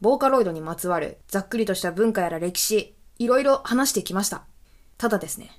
[0.00, 4.44] ボーカロイドにまつわるざっくりとした文化やら歴史、いろいろ話してきました。
[4.96, 5.50] ただですね、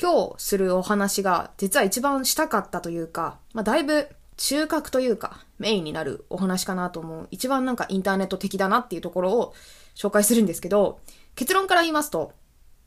[0.00, 7.28] 今日するお話が実は一番したかったというか、まあ、だいぶ中核というかメインになるお話かなと思う。
[7.30, 9.54] 一番なんかインターネット的だなっていうところを
[9.94, 10.98] 紹介するんですけど、
[11.34, 12.32] 結論から言いますと、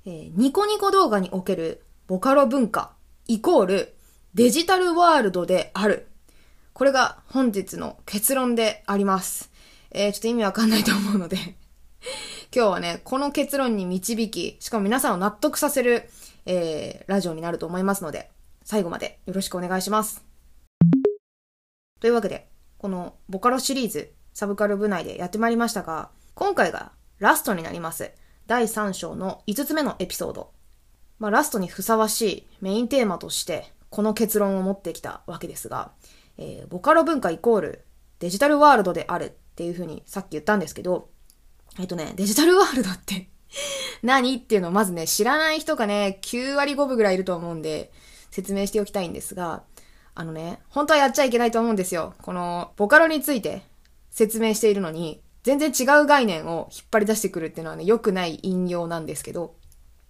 [0.05, 2.93] えー、ニコニコ動画におけるボカロ文化
[3.27, 3.95] イコール
[4.33, 6.07] デジタルワールドである。
[6.73, 9.51] これが本日の結論であります。
[9.97, 11.37] え、ちょっと意味わかんないと思うので
[12.53, 16.09] 今日はね、この結論に導き、しかも皆さんを納得させる、
[16.45, 18.29] えー、ラジオになると思いますので、
[18.65, 20.25] 最後までよろしくお願いします。
[22.01, 28.11] というわけで、このボカロシリーズ、サブカル部内でやってまいりましたが、今回がラストになります。
[28.47, 30.51] 第3章の5つ目のエピソード。
[31.19, 35.93] まあ、ラストにふさわしいメインテーマとして、この結論を持ってきたわけですが、
[36.37, 37.85] えー、ボカロ文化イコール
[38.19, 41.07] デジタルワールドであるっていうふうにさっき言ったんですけど、
[41.79, 43.29] えっとね、デジタルワールドって
[44.03, 47.89] 何っていうのをまずね、知らない人がね、9割5分ぐらいいると思うんで、
[48.31, 49.63] 説明しておきたいんですが、
[50.13, 52.15] あのね、本当はやっちゃいけないと思うんですよ。
[52.21, 53.63] この、ボカロについて
[54.11, 59.55] 説明しているのに、全然違う概念を引っ張り出してくるっていうのはね、良くない引用なんですけど、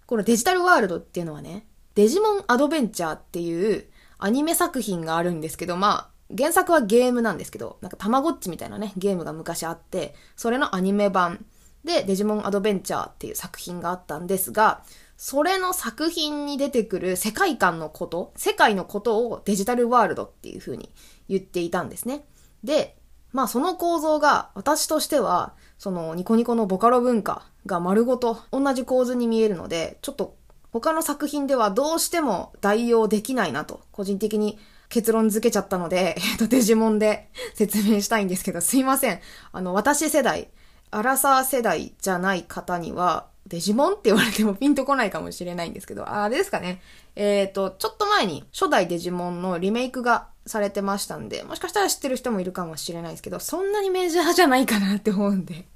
[0.06, 3.86] このデジタルワールドっていうのはね、デジモンアドベンチャーっていう
[4.18, 11.44] アニメ作品があるんですけど、まあ、原作はゲームなんですけど、なんかたまごっちみたいなね、ゲームが昔あって、それのアニメ版
[11.84, 14.82] でデジモンアドベンチャーっていう作品があったんですが、
[15.16, 20.90] それの作品に出てくる世界観のこと、世界のことをデジタルワールドっていう風に
[21.28, 22.24] 言っていたんですね。
[22.64, 22.96] で、
[23.32, 30.36] まあその構造が私としては、そのニコニコのボカロ文化が丸ごと同じ構図に見えるので、ちょっと
[30.72, 34.58] 他の作品ではどうしても代用できないなと、個人的に
[34.88, 39.20] 結論付けちゃったので、 えっと、デジモンで説明したいんですけど、すいません。
[39.52, 40.48] あの、私世代、
[40.90, 46.82] アラサー世代じゃない方には、デジモンって言われてもピンとこないかもしれないんですけど、あれですかね。
[47.14, 55.66] えっ、ー、と、ちょっと前に初代デジモンのリメイクがされてましたんで、もしかしたら知ってる人もいるかもしれないですけど、そんなにメジャーじゃないかなって思うんで。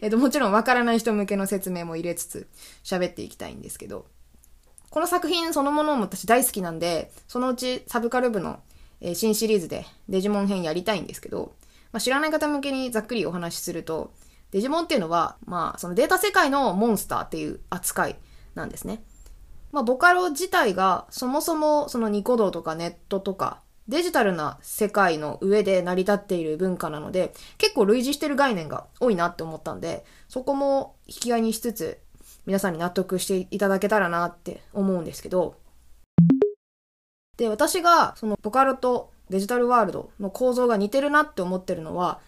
[0.00, 2.48] えっと、もちろんわからない人向けの説明も入れつつ
[2.82, 4.06] 喋っていきたいんですけど、
[4.94, 8.60] この作品そのものも私大好きなんで、そのうちサブカル部の、
[9.00, 11.52] え、新シリーズでデジモン編やりたいんですけど、
[11.90, 14.12] まあ、知らない方向けにざっくりお話しすると、
[14.52, 18.16] デジモンっていうのは、まあ、そのデータ世界のモンスターっていう扱い
[18.54, 19.02] なんですね。
[19.72, 31.98] まあ、ボカロ自体がそもそもそのニコ動とかネットとかデジタルな世界の上で成り立っている文化なので、結構類似してる概念が多いなって思ったんで、そこも引き合いにしつつ、
[32.46, 35.56] 皆さんに納得していただけたらなって思うんですけど、
[37.36, 42.20] で、私がそのボカロとデジタルワールドの構造が似てるなって思ってるのは、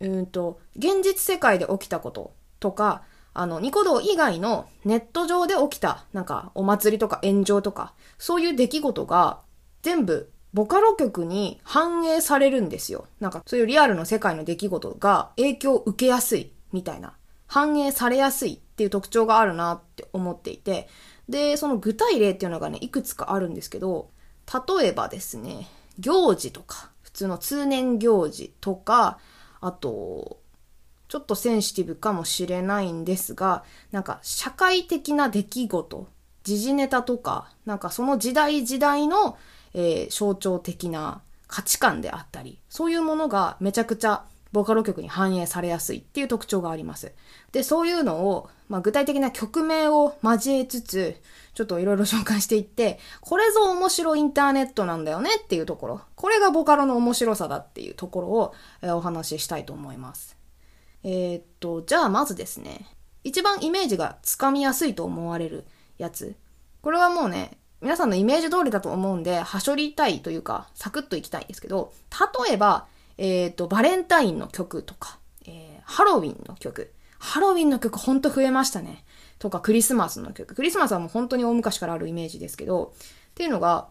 [0.00, 3.02] うんと、現実世界で起きたこととか、
[3.34, 9.40] あの、ニコ動以外のネット上で起きた、なんか、お祭りとか炎上とか、そういう出来事が、
[9.82, 13.06] 全部、ボカロ曲に反映されるんですよ。
[13.20, 17.14] なんか、そういうリアルの世界の出来事が影響を受けやすい、みたいな。
[17.46, 20.86] 反映されやすいっていう特徴があるなって思っていて、
[21.30, 24.10] で、その具体例っていうのがね、いくつかあるんですけど、
[24.78, 25.66] 例えばですね、
[25.98, 29.18] 行事とか、普通の通年行事とか、
[29.62, 30.40] あと、
[31.08, 36.08] ちょっとセンシティブかもしれないんですが、なんか社会的な出来事、
[36.44, 39.38] 時事ネタとか、なんかその時代時代の、
[39.72, 47.12] えー、象徴的な価値観であったり、そういうものがめちゃくちゃボカロ曲に反映されやすいっていう特徴があります。
[47.52, 51.16] で、そういうのを、まあ、具体的な曲名を交えつつ、
[51.54, 60.36] ちょっといろいろ紹介していって、これぞ面白インターネットなんだよねっていうところ、これがボカロの面白さだっていうところを、え、お話ししたいと思います。
[61.02, 62.86] えー、っと、じゃあまずですね、
[63.24, 65.64] 一番イメージがつかみやすいと思われる
[65.98, 66.36] やつ。
[66.82, 71.92] これはもうね、皆さんのイメージ通りだと思うんで、はしょりたいというか、サクッといきたいんですけど、
[72.46, 72.86] 例えば、
[73.18, 76.92] えっ、ー、と、バレンタインの曲とか、えー、ハロウィンの曲。
[77.18, 79.04] ハロウィンの曲ほんと増えましたね。
[79.38, 80.54] とか、クリスマスの曲。
[80.54, 82.94] クリスマスはもう本当に大昔からあるイメージですけど、
[83.30, 83.88] っていうのが、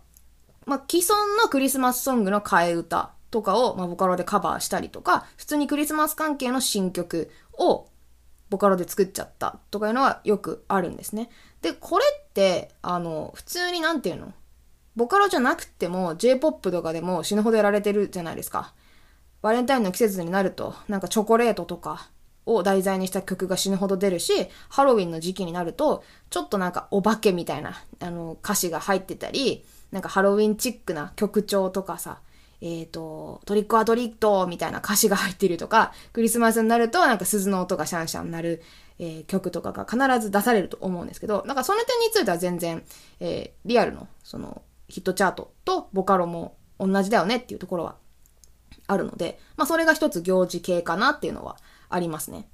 [0.66, 1.14] まあ、既存
[1.44, 7.88] のクリスマスソングの替え歌とかを、まあ、ボカロでカバーしたりとか、普通にクリスマス関係の新曲を
[8.50, 11.30] ボカロで作っちゃったとかいうのはよくあるんですね。
[11.62, 14.34] で、これって、あの、普通になんていうの？
[14.96, 18.74] ボカロじゃなくても J-POP とかでも死ぬほどやられてるじゃないですか。
[19.46, 22.10] バレンタインの季節になると、なんかチョコレートとか
[22.48, 24.34] を題材にした曲が死ぬほど出るし、
[24.70, 32.22] ハロウィンの時期になると、ちょっとなんかお化けみたいな、あの、歌詞が入ってたり、なんかハロウィンチックな曲調とかさ、
[32.60, 38.64] えっ、ー、と、トリックアトリットみたいな歌詞が入ってるとか、クリスマスになるとなんか鈴の音がシャンシャン鳴る、
[38.98, 42.84] えー、曲とかが必ず出されると思うんですけど、なんかその点については全然、
[43.20, 47.96] えー、リアルのそのヒットチャートとボカロも同じだよねっていうところは
[48.88, 51.58] あるので、まあそれが一つ行事系かなっていうのは
[51.90, 52.50] ありますね。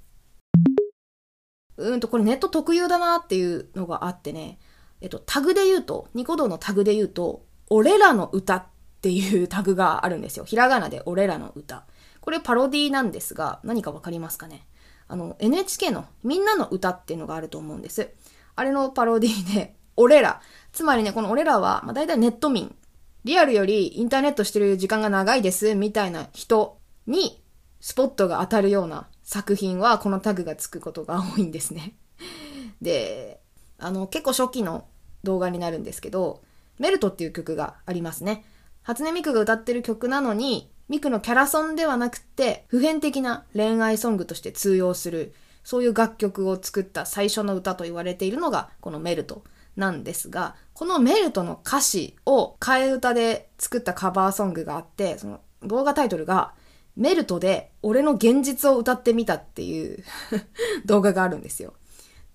[1.78, 4.60] うんと、これネット特有だなっていうのがあってね、
[5.02, 8.66] えっと、タグで言うと、ニコ動のタグで言うと、俺らの歌っ
[9.02, 10.46] ていうタグがあるんですよ。
[10.46, 11.86] ひらがなで俺らの歌。
[12.20, 14.68] これパロディなんですが、何かわかりますかね？
[15.08, 18.12] あの、NHK のみんなの歌っていうのがあると思うんです。
[18.56, 20.42] あれのパロディで、俺ら。
[20.72, 22.76] つまりね、この俺らは、まあ、大体ネット民。
[23.24, 27.44] リアルよりインターネットしてる時間が長いです、みたいな人に
[27.80, 31.94] スポットが当たるような作品はこのタグがつくことが多いんですね。
[32.82, 33.40] で、
[33.78, 34.86] あの、結構初期の
[35.24, 36.42] 動画になるんですけど、
[36.80, 38.44] メルトっていう曲がありますね。
[38.82, 45.34] 初音ミクが歌ってる曲なのに、ミクのキャラソンではなくて、普遍的な恋愛ソングとして通用する、
[45.64, 49.44] そういう楽曲を作った最初の歌と言われているのが、このメルト
[49.76, 56.54] なんですが、このメルトの歌詞を替え歌で作ったカバーソングがあって、その動画タイトルが、
[56.96, 60.04] メルトで俺の現実を歌ってみたっていう
[60.86, 61.74] 動画があるんですよ。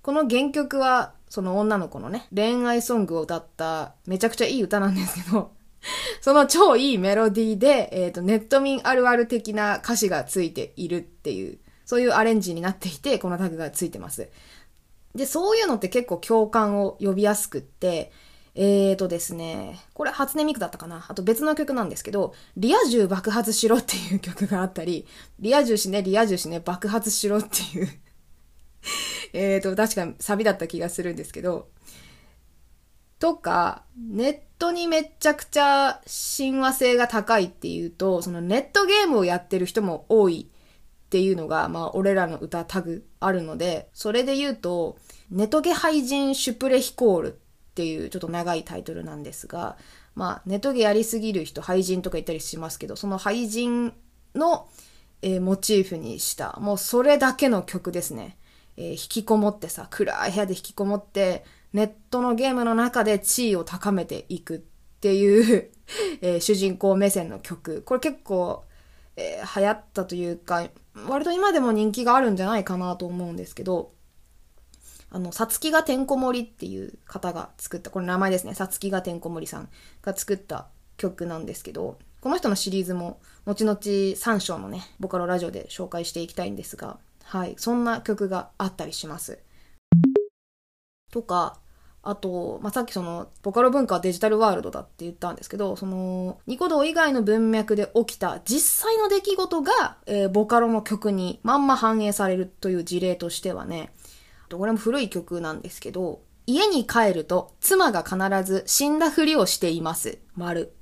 [0.03, 5.51] この原曲は、その女の子のね、恋愛ソングを歌っためちゃくちゃいい歌なんですけど、
[6.21, 14.29] その超いいメロディーで、えっ、ー、と、ネット民あるある的な歌詞がついているっていう、そういうアレンジになっていて、このタグがついてます。
[15.17, 18.13] で、そういうのって結構共感を呼びやすくって、
[18.55, 21.05] えーとですね、これ初音ミクだったかな？
[21.09, 25.07] あと別の曲なんですけど、リア充爆発しろっていう曲があったり、
[25.41, 27.89] リア充しね、リア充しね、爆発しろっていう
[29.33, 31.69] えーと、確かにサビだった気がするんですけど、
[33.19, 44.99] とか、ネットにめちゃくちゃ親和性が高いっていうと、そのネットゲームをやってる人も多いっていうのが、まあ、俺らの歌タグあるので、それで言うと、
[45.31, 47.37] ネトゲ廃人シュプレヒコールっ
[47.75, 49.77] ていうちょっと長いタイトルなんですが、
[50.15, 53.93] まあ、ネトゲやりすぎる人、廃人とか言ったりしますけど、その廃人
[54.35, 54.69] の、
[55.21, 58.39] えー、モチーフにした、もうそれだけの曲ですね。
[58.79, 61.45] えー、引きこもってさ、暗い部屋で引きこもって、
[61.75, 64.59] ネットのゲームの中で地位を高めていくっ
[65.01, 65.71] ていう
[66.23, 67.83] えー、主人公目線の曲。
[67.83, 68.65] これ結構、
[69.17, 70.67] えー、流行ったというか、
[71.09, 73.93] 割と今でも人気があるんじゃないかなと思うんですけど、
[75.17, 78.53] あの、さつきがてんこ盛りっていう方が作った、これ名前ですね。
[78.53, 79.71] さつきがてんこ盛りさん
[80.03, 80.67] が作った
[80.99, 89.39] 曲なんですけど、この人のシリーズも、後々3章のね、ボカロラジオで紹介していきたいんですが、はい、そんな曲があったりします。
[91.11, 91.61] とか、
[92.03, 103.91] あと、まあ、さっきその、ボカロ文化はデジタルワールドだって言ったんですけど、その、ニコ動以外の文脈で起きた実際の出来事が、えー、ボカロの曲にまんま反映されるという事例としてはね、
[104.51, 110.19] これも古い曲なんですけど、家に帰ると妻が必ず死んだふりをしています。
[110.37, 110.73] 丸。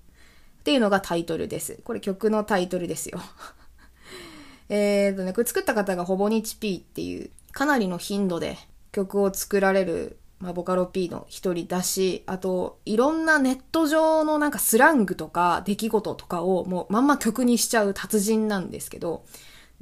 [0.60, 1.80] っていうのがタイトルです。
[1.84, 3.20] これ曲のタイトルですよ。
[4.70, 8.56] えーとね、これ作った方がほぼ日 P っていう、かなりの頻度で
[8.90, 19.24] 曲を作られる、まあ、ボカロ P の一人だし、あと、いろんなネット上のなんかスラングとか出来事とかをもうまんま曲にしちゃう達人なんですけど、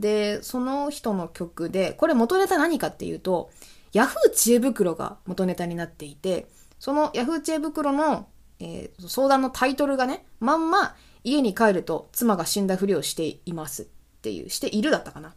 [0.00, 3.51] で、その人の曲で、これ元ネタ何かっていうと、
[3.93, 6.46] ヤフー知恵袋が元ネタになっていて、
[6.79, 10.94] そのヤフー知恵袋の、えー、相談のタイトルがね、まんま
[11.25, 13.87] 家に帰ると妻が死んだふりをしていますっ
[14.22, 15.31] ていう、しているだったかな。
[15.31, 15.32] っ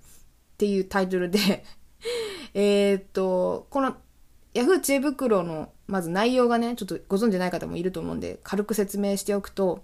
[0.58, 1.66] ていうタイトルで
[2.54, 3.98] えっと、この
[4.54, 9.84] ヤフー知恵袋のまず内容がね、ちょっとご存知ない方もいると思うんで、軽く説明しておくと、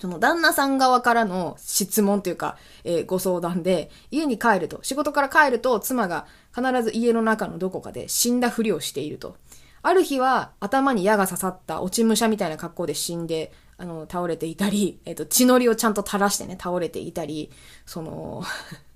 [0.00, 9.36] その旦那さん側からの質問というか、えー、ご相談で、家に帰ると、仕事から帰ると妻が必ず家の中のどこかで死んだふりをしていると。
[9.82, 17.50] ある日は頭に矢が刺さった落ち武者みたいな格好で死んで、あの、倒れていたり、えっ、ー、と、血のりをちゃんと垂らしてね、倒れていたり、
[17.86, 18.42] その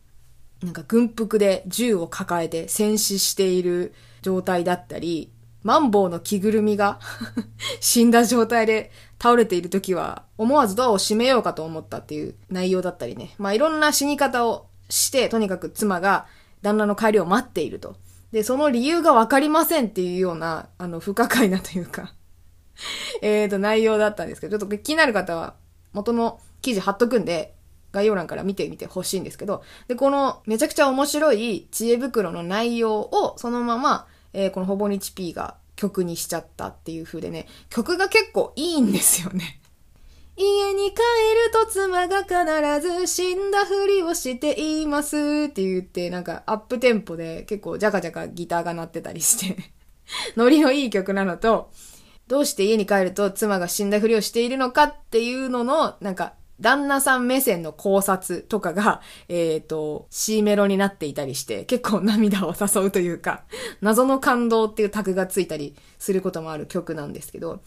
[0.62, 5.30] なんか軍服で銃を抱えて戦死している状態だったり、
[5.62, 7.00] マンボウの着ぐるみが
[7.80, 8.90] 死んだ状態で
[9.24, 13.34] 倒れている時は、思わずドアを閉めようかと思ったっていう内容だったりね。
[13.38, 16.26] まあいろんな死に方をして、とにかく妻が
[16.60, 17.96] 旦那の帰りを待っていると。
[18.32, 22.12] で、その理由がわかりませんっていうような、あの、不可解なというか
[23.22, 25.54] えっと、内容だったんですけど、ちょっと気になる方は、
[25.94, 27.54] 元の記事貼っとくんで、
[27.92, 39.60] 概要欄から見てみてほしいんですけど、で、このめちゃくちゃ面白い知恵袋の内容をそのまま、えー、このほぼ日 P が曲にしちゃったっていう風でね、曲が結構いいんですよね。
[40.36, 42.34] 家に帰ると妻が必
[42.80, 45.16] ず死んだふりをしています
[45.48, 49.56] って言って、なんかアップテンポで結構ジャカジャカギターが鳴ってたりして
[50.36, 51.70] ノリのいい曲なのと、
[52.26, 63.44] どうして家に帰ると妻が死んだふりをしているのかっていうのの、なんか旦那さん目線の考察とかが、 えっ、ー、と、C メロになっていたりして、結構涙を誘うというか、
[63.80, 67.60] 謎の感動っていうタグがついたりすることもある曲なんですけど、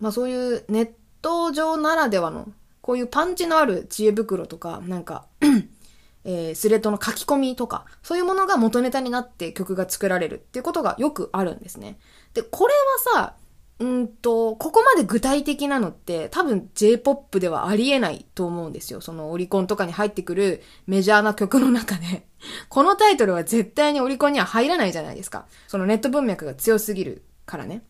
[0.00, 2.48] まあそういうネット上ならではの、
[2.80, 5.26] こういうパンチのある知恵袋とか、なんか
[6.24, 11.98] えー、スレッドの書き込みとか、そういうものが元ネタになって曲が作られるっていうことがよくあるんですね。
[12.34, 12.74] で、これ
[13.14, 13.34] はさ、
[13.82, 19.00] うんと、ここまで具体的なのって多分 J-POP ではありえないと思うんですよ。
[19.00, 22.28] そのオリコンとかに入ってくるメジャーな曲の中で。
[22.68, 25.46] このタイトルは絶対にオリコンには入らないじゃないですか。
[25.66, 27.82] そのネット文脈が強すぎるからね。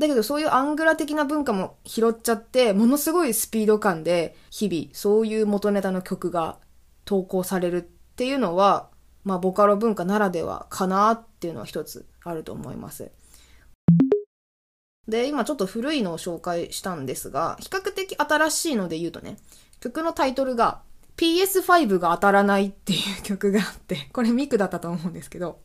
[0.00, 6.58] だけどそういうアングラ的な文化も拾っちゃって、ものすごいスピード感で日々そういう元ネタの曲が
[7.04, 7.80] 投稿されるっ
[8.16, 8.88] ていうのは、
[9.22, 13.12] まあボカロ文化ならではかなっていうのは一つあると思います。
[15.08, 19.36] で、今ちょっと古いのを紹介したんですが、比較的新しいので言うとね、
[19.80, 20.82] 曲のタイトルが
[21.16, 25.58] PS5 が当たらないっていう曲があって、 これミクだったと思うんですけど、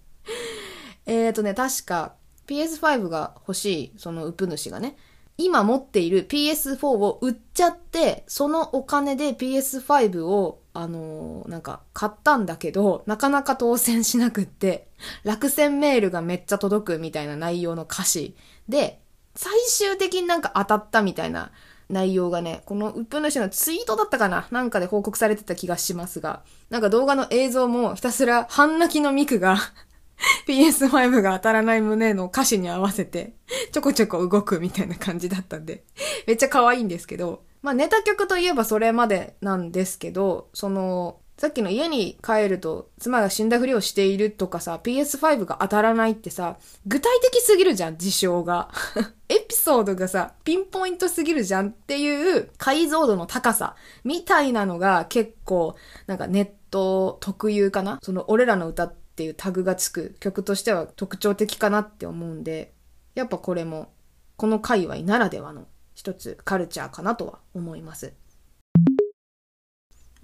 [1.06, 2.14] えーとね、確か
[2.48, 4.98] PS5 が欲しい、そのウプ主がね、
[5.38, 14.88] 今持っている PS4 を売っちゃって、そのお金で PS5 を、あのー、なんか、買ったんだけど、なかなか当選しなくって、
[15.24, 18.36] 落選メールがめっちゃ届くみたいな内容の歌詞
[18.70, 19.02] で、
[19.36, 21.52] 最終的になんか当たったみたいな
[21.90, 29.58] 内容がね、このウップ主のツイートだったかななんかで報告されてた気がしますが、なんか動画の映像もひたすら半泣きのミクが
[30.48, 33.34] PS5 が当たらない胸の歌詞に合わせて
[33.72, 35.84] ちょこちょこ動くみたいな感じだったんで
[36.26, 48.70] めっちゃ可愛いんですけど、まあネタ曲といえばそれまでなんですけど、その、さっきの家に帰ると妻が死んだふりをしているとかさ、PS5 が当たらないってさ、具体的すぎるじゃん、事象が。
[49.28, 55.76] エピソードがさ、ピンポイントすぎるじゃんっていう解像度の高さみたいなのが結構
[56.08, 58.00] なんかネット特有かな？
[58.02, 62.74] その俺らの歌っていうタグがつく曲としては特徴的かなって思うんで、
[63.14, 63.92] やっぱこれも
[64.38, 68.14] この界隈ならではの一つカルチャーかなとは思います。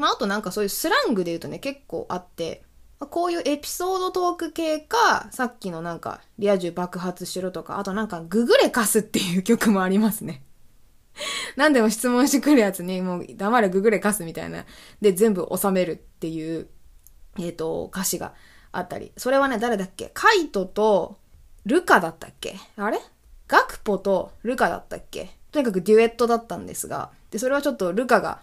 [0.01, 2.63] まあ、あとなんかそういうスラングで言うとね、結構あって、
[3.00, 10.43] ま、こういうエピソードトーク系か、さっきのなんか、リア充爆発しろとか、あとなんか、ググレカスっていう曲もありますね。
[11.55, 14.65] 何でも質問してくるやつに、もう黙れググレカスみたいな、
[15.01, 16.67] で全部収めるっていう、
[17.38, 18.34] えっ、ー、と、歌詞が
[18.72, 19.12] あったり。
[19.17, 20.10] それはね、誰だっけ？
[20.13, 21.17] カイトと、
[21.65, 22.55] ルカだったっけ？
[22.75, 23.00] あれ？
[23.48, 25.29] ガクポとルカだったっけ？
[25.51, 28.41] とにかくデュエットだったんですが、で、それはちょっとルカが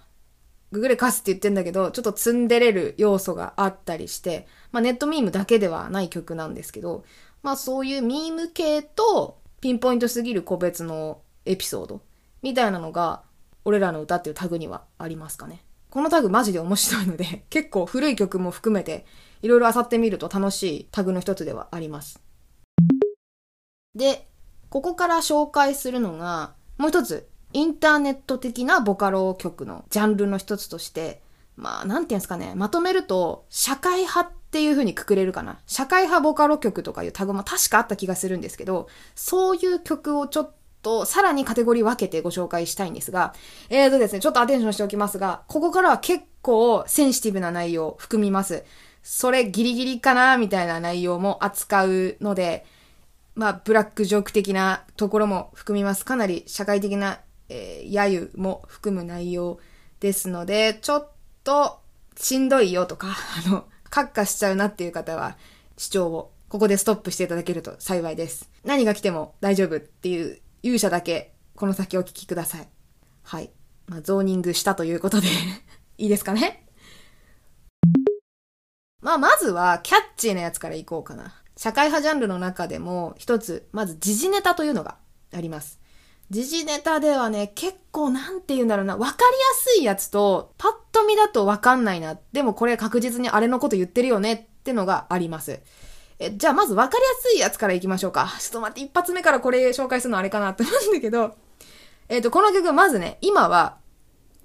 [0.71, 7.05] ググレカスって言ってんだけど、ちょっとツンデレる要素があったりして、まあネットミームだけではない曲なんですけど、
[7.43, 12.03] まあそういうミーム系とピンポイントすぎる個別のエピソード
[12.43, 13.23] みたいなのが、
[13.65, 15.63] 俺らの歌っていうタグにはありますかね。
[15.91, 19.07] このタグマジで面白いので、 結構古い曲も含めて、
[19.43, 22.21] いろいろ漁ってみると楽しいタグの一つではあります。
[23.95, 24.29] で、
[24.69, 31.23] ここから紹介するのが、もう一つインターネット的なボカロ曲のジャンルの一つとして、
[31.57, 35.59] まあ、なんていうんですかね、まとめると、社会派っていう風にくくれるかな。
[35.67, 40.53] 社会派ボカロ曲とかいうタグも確かあった気がするんですけど、そういう曲をちょっ
[40.83, 43.35] と、さらにカテゴリー分けてご紹介したいんですが、
[43.71, 48.65] えーとですね、ちょっとアテンションしておきますが、ここからは結構センシティブな内容を含みます。
[49.03, 52.65] それギリギリかなみたいな内容も扱うので、
[53.35, 56.05] まあ、ブラックジョーク的なところも含みます。
[56.05, 59.59] かなり社会的なえー、揶揄も含む内容
[60.01, 61.11] ですので、ちょっ
[61.45, 61.81] と
[62.17, 63.09] しんどいよとか、
[63.47, 65.37] あの、閣下しちゃうなっていう方は、
[65.77, 68.51] 視聴をここでストップしていただけると幸いです。
[68.65, 72.69] 何が来ても大丈夫っていう勇者だけ、この先お聞きください。
[73.23, 73.51] はい。
[73.87, 75.29] まあ、ゾーニングしたということで
[75.99, 76.67] いいですかね？
[79.01, 81.35] まあ、まずは、キャッチーなやつからいこうかな。
[81.57, 84.99] 社会派ジャンルの中でも、一つ、まず時事ネタというのが
[85.33, 85.81] あります。
[86.31, 92.19] 時事ネタではね、結構なんて言うんだろうな、わかりやすいやつと、パッと見だとわかんないな。
[92.33, 95.61] でもこれ確実にあれのこと言ってるよねってのがあります。
[96.19, 98.29] え、じゃあまずわかりやすいやつから行きましょうか。
[98.41, 101.35] ちょっと待って、一発目からこれ紹介するのあれかなって思うんだけど、
[102.09, 103.79] えっ、ー、と、この曲、まずね、今は、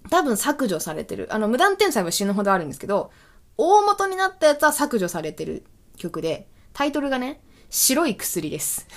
[0.09, 1.27] 多分削除されてる。
[1.31, 3.11] あの、無断転載は死ぬほどあるんですけど、
[3.57, 5.63] 大元になったやつは削除されてる
[5.97, 8.87] 曲で、タイトルがね、白い薬です。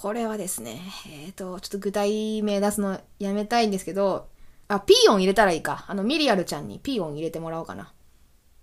[0.00, 0.80] これはですね、
[1.10, 4.28] えっ、ー、と、ちょっと具体名出すのやめたいんですけど、
[4.66, 5.84] あ、ピーヨン入れたらいいか。
[5.88, 7.92] あの、ミリアルちゃんにピーヨン入れてもらおうかな。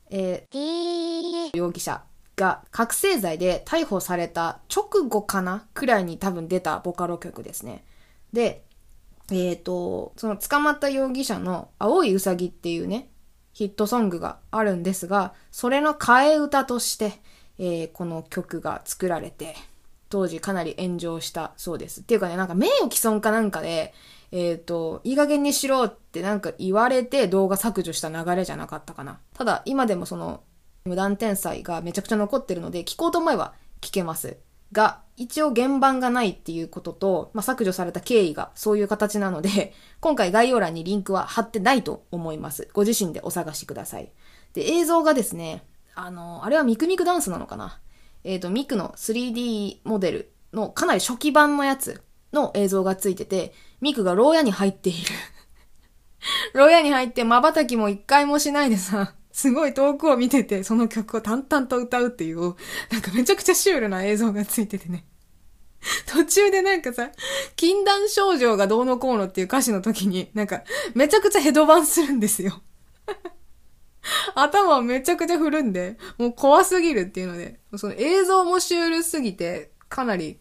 [0.10, 2.02] えー、容疑者
[2.36, 7.86] が覚醒剤で逮捕された直後かなくらいに多分出たボカロ曲ですね。
[8.34, 8.64] で、
[9.30, 13.12] えっ、ー、と、その捕まった容疑者の青いウサギっていうね、
[13.54, 17.14] ヒットソングがあるんですが、それの替え歌として、
[17.60, 19.56] えー、この曲が作られて、
[20.10, 22.02] 当時かなり炎上したそうです。
[22.02, 23.94] っていうかね、なんか名誉毀損かなんかで、
[24.32, 29.20] えっ、ー、と、いい加減にしろってなんか言われて動画削除した流れじゃなかったかな。
[29.34, 30.44] ただ、今でもその、
[30.86, 34.38] 無断転載がめちゃくちゃ残ってるので、聞こうと思えば聞けます。
[34.72, 42.68] が、一応原版がないっていうことと、まあ、削除された経緯がそういう形なので、 今回概要欄にリンクは貼ってないと思います。
[42.74, 44.12] ご自身でお探しください。
[44.54, 47.80] で、映像がですね、あの、あれはミクミクダンスなのかな
[48.28, 52.04] えっ、ー、と、ミクの 3D モデルのかなり初期版のやつ
[52.34, 55.00] の映像がついてて、ミクが牢屋に入っている
[56.54, 62.56] 牢屋に入って瞬きも一回もしないでさ、すごい遠くを見てて、その曲を淡々と歌うっていう、
[62.92, 65.06] なんかめちゃくちゃシュールな映像がついててね。
[66.06, 67.12] 途中でなんかさ、
[67.56, 70.64] 禁断症状がどうのこうのっていう歌詞の時に、なんか、
[70.96, 72.62] めちゃくちゃヘドバンするんですよ。
[74.36, 80.38] 頭めちゃくちゃ振るんで、もう怖すぎるっていうので、その映像もシュールすぎて、かなり、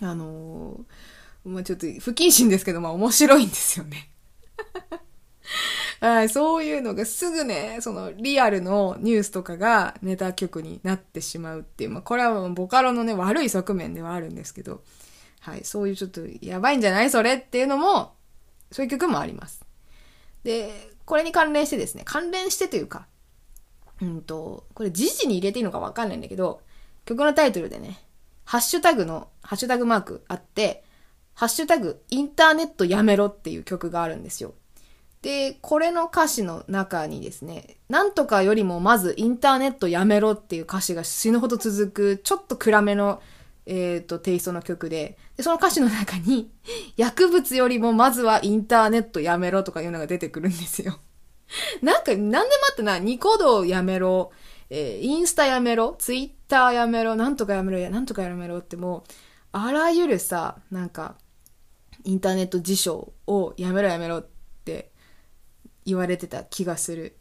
[0.00, 4.10] あのー、まあちょっと不謹慎ですけど、まあ面白いんですよね。
[6.00, 14.82] はい、そういうのがすぐね、そのリアルのニュースとかがネタ曲になってしまうっていう、まあこれはボカロのね、悪い側面ではあるんですけど、
[15.40, 18.14] はい、そういうちょっとやばいんじゃないそれっていうのも、
[18.72, 19.64] そういう曲もあります。
[20.42, 23.06] で、これに関連してですね、関連してというか、
[24.00, 26.60] うんと、これ時事に入れていいのかわかんないんだけど、
[27.04, 28.04] 曲のタイトルでね、
[28.44, 30.84] ハッシュタグの、ハッシュタグマークあって、
[31.34, 34.54] ハッシュタグインターネットやめろっていう曲があるんですよ。
[35.22, 43.22] で、これの歌詞の中にですね、なんとかよりもまずインターネットやめろっていう歌詞が死ぬほど続く、ちょっと暗めの、
[43.66, 45.16] えっ、ー、と、テイストの曲で。
[45.36, 46.50] で、その歌詞の中に、
[46.96, 50.98] 薬物よりもまずはインターネットやめろとかいうのが出てくるんですよ。
[51.82, 54.32] なんか、なんでもあってな、ニコ動やめろ、
[54.70, 59.02] えー、インスタやめろ、ツイッターやめろ、なんとかやめろ、や、なんとかやめろってもう、
[59.52, 61.16] あらゆるさ、なんか、
[62.04, 64.26] インターネット辞書をやめろやめろっ
[64.64, 64.92] て
[65.84, 67.16] 言われてた気がする。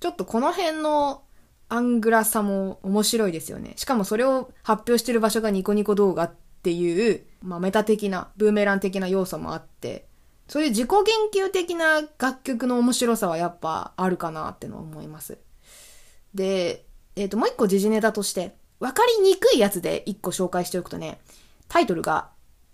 [0.00, 1.22] ちょっとこの辺の
[1.68, 3.72] アングラさも面白いですよね。
[3.76, 10.06] しかもそれを発表してる場所がニコニコ動画っていう、まあ、メタ的な、ブーメラン的な要素もあって、
[10.48, 10.90] そういう自己
[11.32, 15.38] 言及的な楽曲の面白さはやっぱあるかなってのは思います。
[16.34, 16.84] で、
[17.16, 21.18] えっ、ー、と、もう一個時事ネタとして、わかりにくいやつで一個紹介しておくとね、
[21.68, 22.30] タイトルが、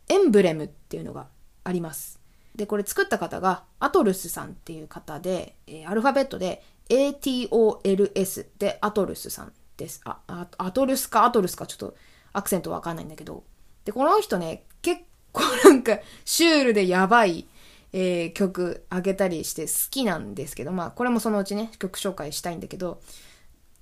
[0.09, 1.28] エンブレムっていうのが
[1.64, 2.20] あります。
[2.55, 10.01] で、これ作った方が、アトルスさんっていう方で、えー、アルファベットで ATOLS でアトルスさんです。
[10.05, 11.97] あ、あアトルスかアトルスかちょっと
[12.33, 13.45] アクセントわかんないんだけど。
[13.85, 17.47] で、この人ね、結構なんかシュールでやばい、
[17.92, 23.01] えー、曲あげたりして好きなんですけど、まあこれもそのうちね、曲紹介したいんだけど、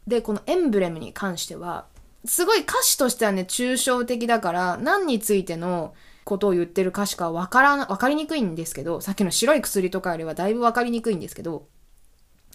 [0.06, 1.86] で、このエンブレムに関しては、
[2.24, 11.66] すごい歌詞としてはね、抽象的だから、何についてのことを言ってる歌詞かわからな、わかりにくいんですけど、さっきの白い薬とかよりはだいぶわかりにくいんですけど、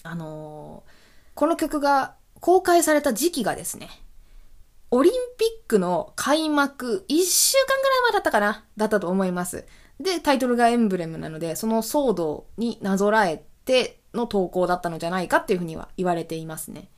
[0.05, 0.91] あのー、
[1.33, 3.89] この曲が公開された時期がですね、
[4.91, 9.65] オリンピックの開幕1週間ぐらい前だったかなだったと思います。
[9.99, 16.89] で、タイトルがエンブレムなので、その騒動になぞらえての投稿だったのじゃないかっていうふうには言われていますね。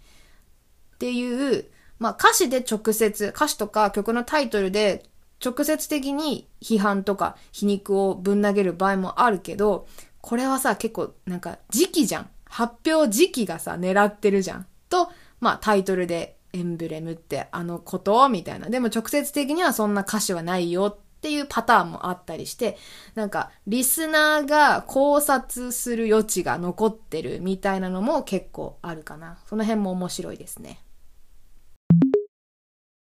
[0.96, 1.66] っていう、
[2.00, 5.04] まあ歌詞で直接、歌詞とか曲のタイトルで
[5.44, 9.88] 直接的に批判とか皮肉をぶん投げる場合もあるけど、
[10.22, 12.30] これはさ、結構なんか時期じゃん。
[12.50, 14.68] 発表時期がさ、狙ってるじゃん。
[14.90, 18.70] と、まあタイトルでエンブレムってあのことみたいな。
[18.70, 22.78] でも直接的にはそんな歌詞はないよっていうパターンもあったりして、
[23.16, 29.38] なんかリスナーが考察する余地が残ってるみたいなのも結構あるかな。
[29.48, 30.80] その辺も面白いですね。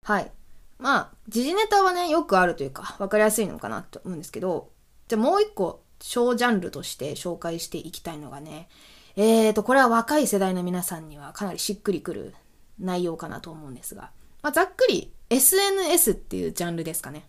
[0.05, 0.31] はい。
[0.79, 4.71] まあ、時事ネタはね、よくあるというか、わかりやすいのかなと思うんですけど、
[5.09, 8.69] じゃあもう一個、小ジャンルとして紹介していきたいのがね、
[9.17, 12.35] えーと、これは若い世代の皆さんにはかなりしっくりくる
[12.81, 14.11] 内容かなと思うんですが、
[14.43, 17.29] まあ、ざっくり SNS っていうジャンルですかね。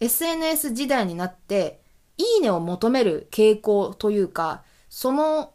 [0.00, 1.80] SNS 時代になって、
[2.18, 5.52] いいねを求める傾向というか、その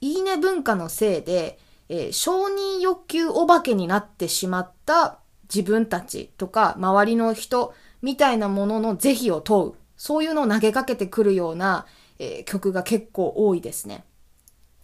[0.00, 5.18] いいね文化のせいで、えー、承認欲求お化けになってしまった
[5.52, 9.74] 自分たちとか周りの人みたいなものの是非を問う。
[9.96, 11.84] そういうのを投げかけてくるような、
[12.20, 14.04] えー、曲が結構多いですね。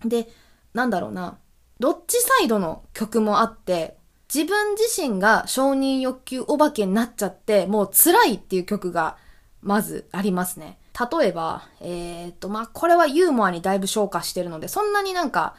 [0.05, 0.29] で、
[0.73, 1.39] なんだろうな。
[1.81, 3.97] どっちサイドの曲もあって、
[4.33, 9.17] 自分自身が承認欲求お化けになっちゃって、もう辛いっていう曲が
[9.61, 10.79] まずありますね。
[11.19, 15.57] 例えば、えー、と、まあ、これはユーモアにだいぶ昇華してるので、そんなになんか、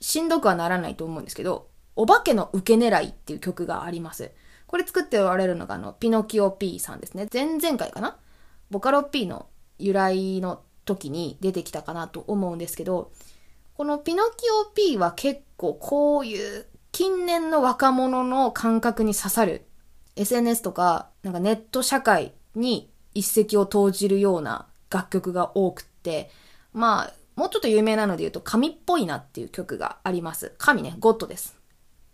[0.00, 4.30] しんどくはならないと思うんですけど、お化けの受け狙いっていう曲があります。
[4.66, 7.28] これ作っておられるのが、あの、ピノキオ P さんですね。
[7.30, 8.16] 前々回かな？
[8.70, 9.46] ボカロ P の
[9.78, 13.12] 由来の時に出てきたかなと思うんですけど、
[13.80, 19.64] このピノキオ P は結構こういう近年の若者の感覚に刺さる
[20.16, 26.30] SNS とかなんかネット社会に一石を投じるような楽曲が多くって、
[26.74, 30.52] まあ、もうちょっと有名なので言うと、神っぽいなっていう曲があります。
[30.58, 31.56] 神ね、ゴッドです。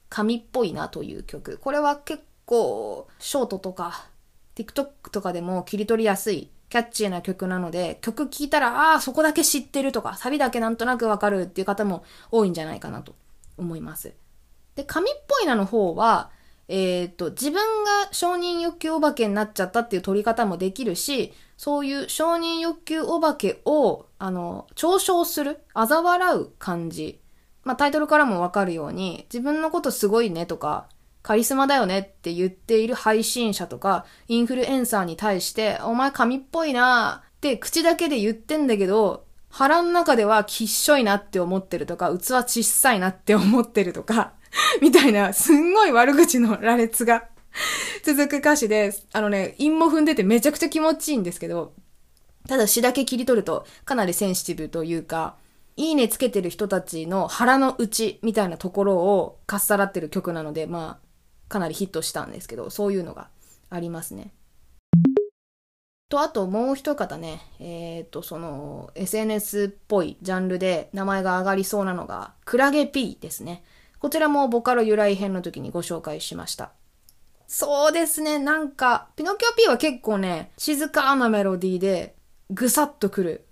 [0.09, 1.59] 神っぽいなという曲。
[1.59, 4.07] これは結構、ショートとか、
[4.55, 13.15] TikTok とかでも切り取りやすい、キャッチーな曲なので、曲聴いたら、ああ、そこだけ知ってるとか、サビだけなんとなくわかるっていう方も多いんじゃないかなと
[13.57, 14.15] 思います。
[14.75, 16.31] で、神っぽいなの方は、
[16.69, 27.21] えっ、ー、と、自分が承認欲求お化けになっちゃったっていう取り方もできるし、そういう承認欲求お化けを、あの、嘲笑する、嘲笑う感じ。
[27.63, 30.89] まあ、タイトルからもわかるように、自分のことすごいねとか、
[31.27, 44.35] カリスマだよねって言っている配信者とか、インフルエンサーに対して、お前神っぽいなって口だけで言ってんだけど、腹の中ではきっしょいなって思ってるとか、器小さいなって思ってるとか、
[44.81, 47.25] みたいな、すんごい悪口の羅列が
[48.07, 51.73] 続く歌詞で、あのね、韻も踏んでてめちゃくちゃ気持ちいいんですけど、
[52.47, 55.35] ただ詩だけ切り取るとかなりセンシティブというか、
[55.75, 61.06] いいねつけてる人たちの腹の内みたいなところをかっさらってる曲なので、まあ、
[61.49, 63.29] かなりヒットしたんですけど、そういうのが
[63.71, 64.33] ありますね。
[66.09, 73.65] と、あともう一方ね、えっ、ー、と、その、SNS っぽいジャンルで名前が上がりそうなのが、クラゲ P ですね。
[73.99, 76.73] こちらもボカロ由来編の時にご紹介しました。
[77.49, 82.15] そうですね、なんか、ピノキオ P は結構ね、静かなメロディーで、
[82.51, 83.47] ぐさっとくる。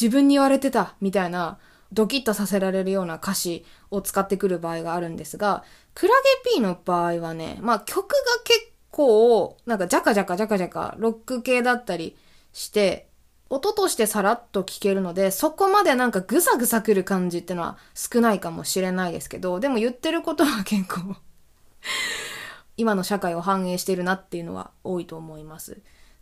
[0.00, 1.58] 自分に言われてた、みたいな、
[1.92, 12.16] ドキッとさせられるような歌詞を使ってくる場合があるんですが、クラゲ P の場合はね、まあ曲が結構、なんかジャカジャカジャカジャカ、ロック系だったり
[12.52, 13.08] して、
[13.48, 21.16] 音としてさらっと聴けるので、そこまでなんかぐさぐさくる感じってのは少ないかもしれないですけど、でも言ってることは結構
[22.76, 25.80] 今の社会を反映してるなっていうのは多いと思います。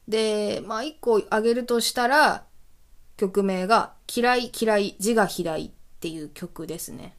[0.09, 2.45] で、まあ一個挙げるとしたら、
[3.19, 7.17] 曲名が嫌い嫌い字が嫌いっていう曲ですね。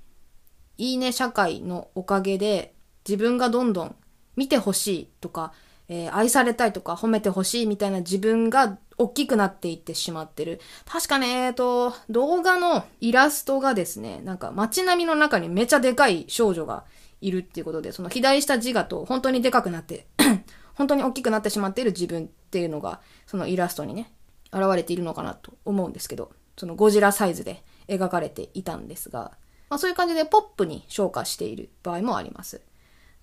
[0.78, 2.74] いいね社会のおかげで
[3.08, 3.96] 自分がどんどん
[4.36, 5.52] 見てほしいとか、
[5.90, 10.62] えー、愛されたいとか褒めてほしいみたいな自分が大きくなっていってしまってる。
[10.86, 16.86] 確かね、えっと、動画のイラストがですね、なんか街並みの中にめちゃでかい少女が
[17.20, 20.08] いるっていうことで、その左下自我と本当にでかくなって
[20.76, 24.14] 本当に大きくなってしまっている自分っていうのが、そのイラストにね、
[24.52, 29.32] 現れているのかなと思うんですけど、そのゴジラサイズで描かれていたんですが、
[29.70, 32.62] まあそういう感じでポップに昇華している場合もあります。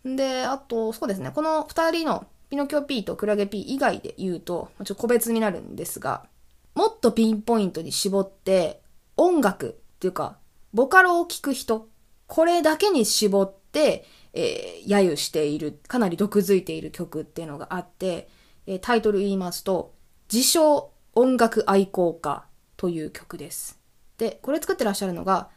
[0.05, 6.27] で、あと、そうですね、この二人のピノキオ P とクラゲ P 以外で言うと、ちょっと個別になるんですが、
[6.75, 8.83] もっとピンポイントに絞って、
[9.17, 10.39] 音楽っていうか、
[10.73, 11.89] ボカロを聴く人、
[12.27, 18.29] これだけに絞って、えー、揶揄している、かなり毒づいている曲っていうのがあって、
[18.67, 19.95] えー、タイトル言いますと、
[20.33, 22.45] 自称音楽愛好家
[22.77, 23.81] という曲です。
[24.19, 25.49] で、これ作ってらっしゃるのが、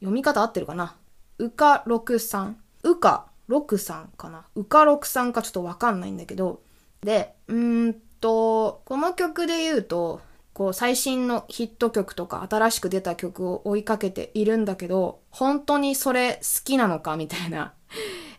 [0.00, 0.94] 読み方合ってるかな？
[1.38, 2.58] うかろくさん。
[2.82, 4.44] うか6さんかな？
[4.54, 6.60] うか6さんかちょっとわかんないんだけど。
[7.00, 10.20] で、うーんと、この曲で言うと、
[10.52, 17.72] こう最新のヒット曲とか新しく出た曲を追いかけているんだけど、本当にそれ好きなのかみたいな。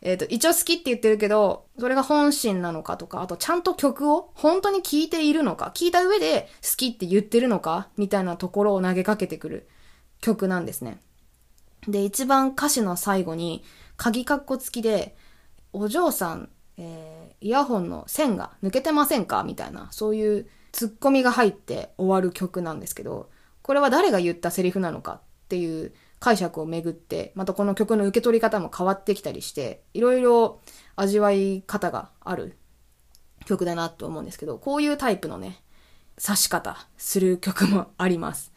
[0.08, 9.68] えっと、一応好きって言ってるけど、それが本心なのかとか、あとちゃんと曲を本当に聴いているのか、聴いた上で好きって言ってるのかみたいなところを投げかけてくる
[10.22, 11.02] 曲なんですね。
[11.90, 13.66] で、一番歌詞の最後に、
[13.98, 15.18] 鍵括弧付きで、
[15.74, 19.44] お嬢さん、えー、イヤホンの線が抜けてませんか？
[19.44, 23.30] みたいな、そういうツッコミが入って終わる曲なんですけど、
[23.62, 30.62] これは誰が言ったセリフなのかっていう解釈をめぐって、またこの曲の受け取り方も変わってきたりして、いろいろ
[30.96, 32.58] 味わい方がある
[33.46, 35.62] 曲だなと思うんですけど、こういうタイプのね、
[36.24, 38.52] 刺し方する曲もあります。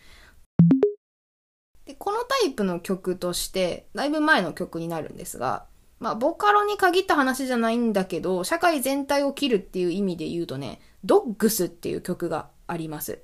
[1.85, 5.66] で、このタイプの曲として、だいぶ前の曲になるんですが、
[5.99, 13.20] まあ、ボカロに限った話じゃないんだけど、社会全体を切るっていう意味で言うとね、ドッグスっていう曲があります。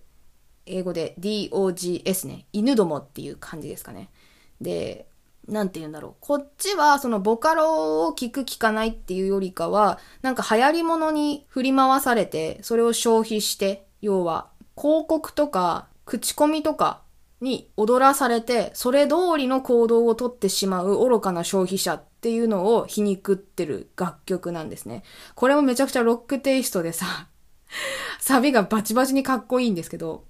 [0.66, 2.46] 英語で DOGS ね。
[2.53, 4.11] 犬どもっていう感じですかね。
[4.60, 5.06] で、
[5.48, 6.14] なんて言うんだろう。
[6.20, 17.02] こっちは、そのボカロを聞く聞かないっていうよりかは、なんか流行り物に振り回されて、それを消費して、要は、広告とか、口コミとか
[17.40, 25.04] に踊らされて、それ通りの行動をとってしまう愚かな消費者っていうのを皮肉ってる楽曲なんですね。
[25.34, 27.28] これもめちゃくちゃロックテイストでさ、
[28.20, 30.24] サビがバチバチにかっこいいんですけど、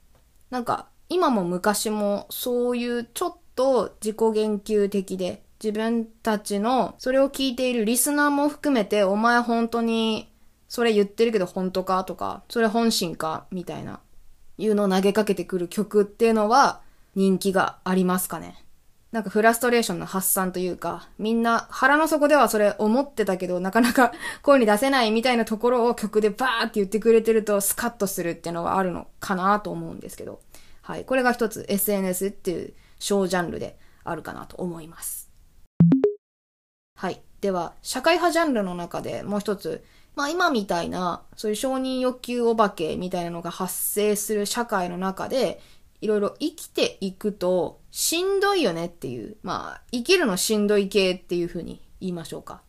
[0.50, 10.30] なんか、今も昔もそういうちょっとと自己言及的で、自分たちのそれを聞いているリスナーも含めて、お前本当に
[10.68, 14.00] それ言ってるけど本当かとか、それ本心かみたいな、
[14.58, 16.80] いうのを投げかけてくる曲っていうのは
[17.14, 18.62] 人気がありますかね？
[19.12, 30.40] なんかフラストレーションの発散というか、みんな腹の底ではそれ思ってたけど、なかなか声に出せないみたいなところを曲でバーって言ってくれてるとスカッとするっていうのはあるのかなと思うんですけど。
[30.82, 31.04] はい。
[31.04, 35.30] これが一つ SNS っていう小ジャンルであるかなと思います。
[36.96, 37.20] はい。
[37.40, 45.60] では、社会派ジャンルの中でもう一つ、まあ今みたいな、そういう承認欲求お化けみたいなのが発生する社会の中で、
[46.00, 52.62] いろいろ生きていくとしんどいよねっていう、まあ生きるのしんどい系っていう風に言いましょうか。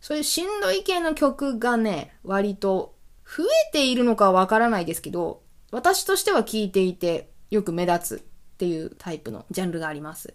[0.00, 2.94] そういうしんどい系の曲がね、割と
[3.24, 5.42] 増えているのかわからないですけど、
[5.72, 10.34] 私としては聴いていてよく目立つっていうタイプのジャンルがあります。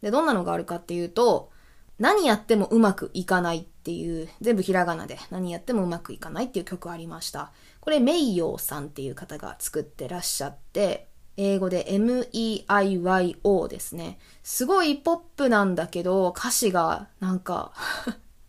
[0.00, 1.50] で、どんなのがあるかっていうと、
[1.98, 7.52] 何やってもうまくいかないっていう、全部ひらがなで何やってもうまくいかないっていう曲ありました。
[7.80, 14.18] これ、メイヨーさんっていう方が作ってらっしゃって、英語で M-E-I-Y-O ですね。
[14.42, 17.72] すごいポップなんだけど、歌詞がなんか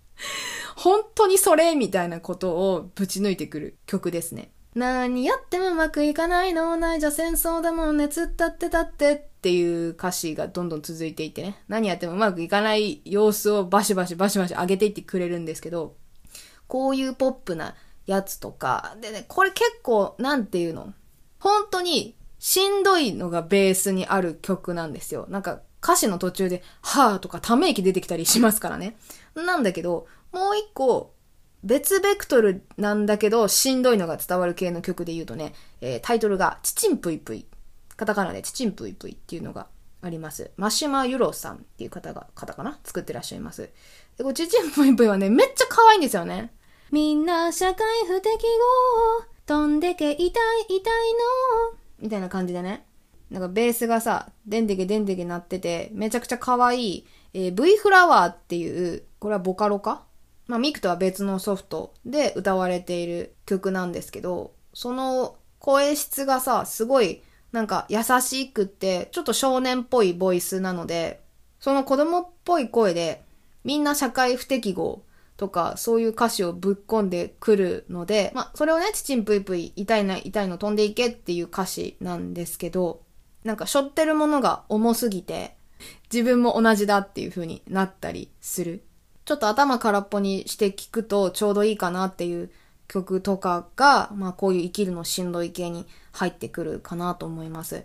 [0.76, 4.52] 本当にそれみたいなことをぶち抜いてくる曲ですね。
[4.78, 6.76] 何やってもうまくいかないの？
[6.78, 15.96] ないじゃ戦争だもんね、つったってたってっていう歌詞がどんどん続いていてね、何やってもうまくいかない様子をバシバシバシバシ上げていってくれるんですけど、
[16.68, 20.94] こういうポップなやつとか、でね、これ結構、なんていうの？
[21.40, 25.26] 本当にしんどいのがベースにある曲なんですよ。
[25.30, 28.96] なんか歌詞の途中で、はぁとかため息出てきたりしますからね。
[29.36, 31.16] なんだけど、もう一個、
[31.64, 37.46] 別ベクトルなんだけど、しんどいのが伝わる系の曲で言うとね、えー、タイトルが、チチンプイプイ。
[37.96, 39.68] カタカナでチチンプイプイっていうのが
[40.02, 40.52] あります。
[40.56, 42.80] マシマユロさんっていう方が、方かな？
[42.84, 43.70] 作ってらっしゃいます。
[44.18, 46.54] で、これチチンプイプイはね、めっちゃ可愛いんですよね。
[46.92, 47.76] みんな社会
[48.08, 50.30] 不適合、飛んでけ痛い
[50.70, 51.78] 痛いの。
[52.00, 52.86] みたいな感じでね。
[53.32, 60.06] なんかベースがさ、でんでけでんでけなってて、めちゃくちゃ可愛い、えー、V フラワーっていう、これはボカロか？
[60.48, 71.22] まあ、ミクとは別のソフトで歌われている曲なんですけど、その声質がさ、すごいなんか優しくって、ちょっと少年っぽいボイスなので、
[71.60, 73.24] その子供っぽい声で、
[73.64, 75.04] みんな社会不適合
[75.36, 83.02] とか、そういう歌詞をぶっ込んでくるので、まあ、それをね、ちちんぷいぷい、痛いな、痛いの飛んでいけっていう歌詞なんですけど、
[83.44, 85.56] なんか背負ってるものが重すぎて、
[86.12, 88.84] 自分も同じだっていう風になったりする。
[89.28, 92.50] ちょっと頭空っぽにして聞くとちょうどいいかなっていう
[92.88, 97.84] 曲とかが、まあこういう生きるのしんどい系に入ってくるかなと思います。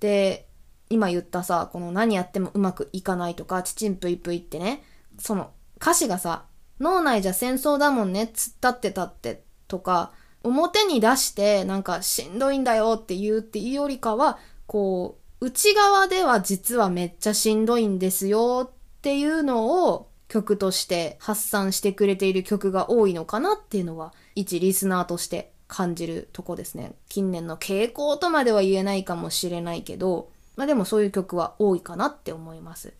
[0.00, 0.48] で、
[0.88, 4.82] 今言ったさ、この何やってもうまくいかないとか、ちちんぷいぷいってね、
[5.18, 6.46] その歌詞がさ、
[6.80, 26.92] 脳内じゃ戦争だもんね、つったってたってとか、表に出してなんかしんどいんだよって言うっていうよりかは、こう、内側では実はめっちゃしんどいんですよっていうのを曲として発散してくれている曲が多いのかなっていうのは、一リスナーとして感じるとこですね。
[27.08, 32.92] 近年の傾向とまでは言えないかもしれないけど、まあでもそういう曲は多いかなって思います。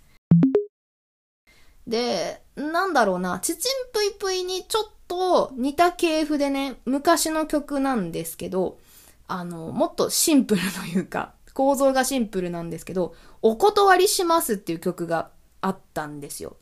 [1.86, 8.78] で、なんだろうな、ちちんぷいぷいにちょっと似た系譜でね、昔の曲なんですけど、
[9.26, 16.56] あの、もっとシンプルというか、構造がシンプルなんですけど、お断りしますっていう曲があったんですよ。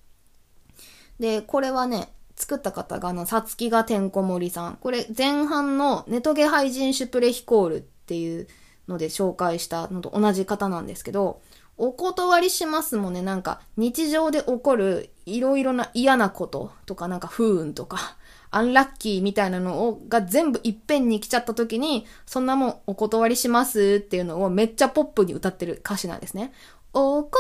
[1.19, 4.77] で、これはね、作った方が、あの、さつきがてんこ盛りさん。
[4.77, 8.47] これ、前半のネトゲハイジンシュプレヒコールっていう
[8.89, 11.41] ので紹介したのと同じ方なんですけど、
[11.79, 18.17] お断りしますもね、なんか日常で起こるいろいろな嫌なこととかなんか不運とか、
[18.51, 26.53] アンラッキーみたいなのをが全部いっぺんに来ちゃった時に、そんなもんお断りしますっていうのをめっちゃポップに歌ってる歌詞なんですね。
[26.99, 27.31] お断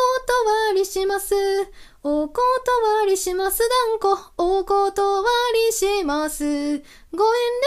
[0.74, 1.34] りします。
[2.02, 2.36] お断
[3.08, 3.62] りします。
[4.02, 4.32] 断固。
[4.36, 5.24] お断
[5.70, 6.44] りします。
[6.44, 6.82] ご遠慮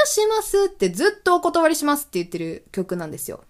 [0.05, 3.43] しますってずっとお断りしますって言ってる曲なんですよ。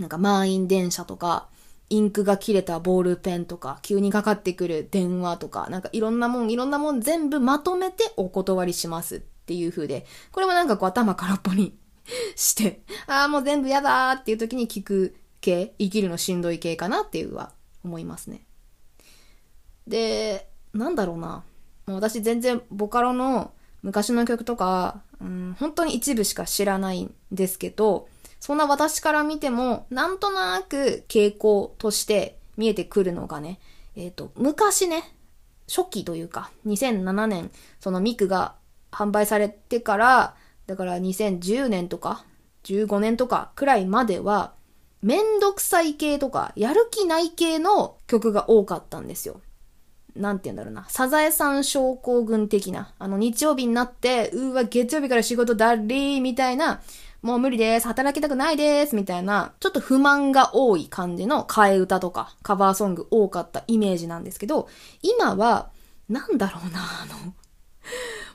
[0.00, 1.46] なんか満員電車とか、
[1.90, 11.78] インクが切れたボールペンとか、急にかかってくる電話とか、なんかいろんなもん、いろんなもん全部まとめてお断りしますっていう風で、これもなんかこう頭空っぽに
[12.34, 15.14] して、ああ、もう全部やだーっていう時に聞く
[15.44, 17.52] 系、生きるのしんどい系かなっていうは
[17.84, 18.40] 思いますね。
[19.86, 21.44] で、なんだろうな。
[21.86, 23.52] もう私全然ボカロの
[23.82, 28.08] 昔の曲とか、うん、本当に一部しか知らないんですけど、
[28.40, 33.60] そんな私から見ても、なんとなく傾向として見えてくるのがね、
[33.96, 35.14] えっ、ー、と、昔ね、
[35.68, 38.54] 初期というか、2007年、そのミクが
[38.90, 40.34] 販売されてから、
[40.66, 42.24] だから2010年とか、
[42.64, 44.54] 15年とかくらいまでは、
[45.04, 49.42] めんどくさい系とか、やる気ない系の曲が多かったんですよ。
[50.16, 50.86] なんて言うんだろうな。
[50.88, 52.94] サザエさん症候群的な。
[52.98, 56.80] あの、日曜日になって、うわ、月曜日から仕事だりーみたいな、
[57.20, 64.70] もう無理です、働きたくないです、みたいな、ちょっと不満が多い感じの替え歌とか、カバーソング多かったイメージなんですけど、
[65.02, 65.68] 今は、
[66.08, 67.06] なんだろうな、あ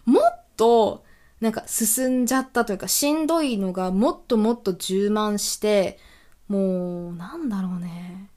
[0.05, 1.03] の、もっと、
[1.41, 5.97] なんか進んじゃったというか、しんどいのがもっともっと充満して、
[6.49, 8.29] もう、なんだろうね。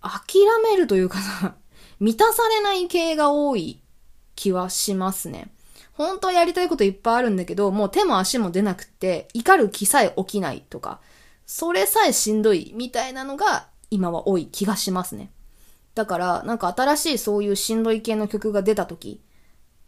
[0.00, 1.54] 諦めるというかさ、
[2.00, 3.80] 満たされない系が多い
[4.34, 5.52] 気はしますね。
[5.92, 11.00] 本当はやりたいこといっぱいあるんだけど、もう手も足も出なくって、怒る気さえ起きないとか、
[11.46, 15.30] それさえしんどいみたいなのが今は多い気がしますね。
[15.94, 19.20] だから、なんか新しいそういうしんどい系の曲が出た時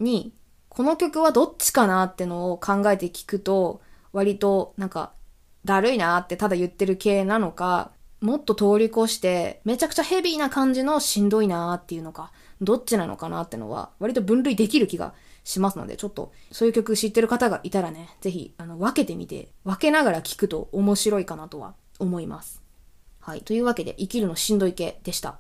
[0.01, 0.35] に、
[0.69, 3.81] この曲はどっちかなってのを考えて聞くと、
[4.13, 5.13] 割となんか、
[5.65, 22.63] だるいなってただ言ってる系なのか、もっと通り越して、めちゃくちゃヘビーな感じのしんどいなーっていうのか、どっちなのかなってのは、割と分類できる気がしますので、ちょっと、そういう曲知ってる方がいたらね、ぜひ、あの、分けてみて、分けながら聴くと面白いかなとは思います。
[23.21, 23.43] はい。
[23.43, 25.39] というわけで、生きるのしんどい系でした。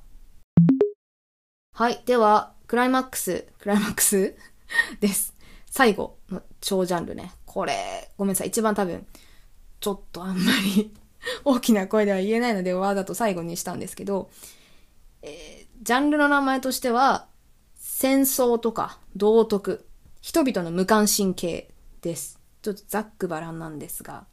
[1.74, 2.02] はい。
[2.04, 4.34] では、クライマックス、クライマックス
[5.00, 5.34] です。
[5.70, 7.32] 最後の超ジャンルね。
[7.46, 8.48] これ、ごめんなさい。
[8.48, 9.06] 一番多分、
[9.82, 10.94] ちょっとあんまり
[11.44, 14.30] 大きな声では言えないので、わざと最後にしたんですけど、
[15.22, 17.26] えー、ジャンルの名前としては、
[17.76, 19.84] 戦争とか道徳、
[20.20, 22.38] 人々の無関心系です。
[22.62, 24.24] ちょっとざっくばらんなんですが、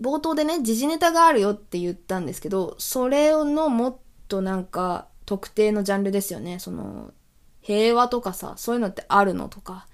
[0.00, 6.58] 冒頭でね、時事ネタがあるよって言ったんですけど、それのもっとなんか特定のジャンルですよね。
[6.58, 7.12] その、
[7.60, 9.86] 平和とかさ、そういうのってあるのとか、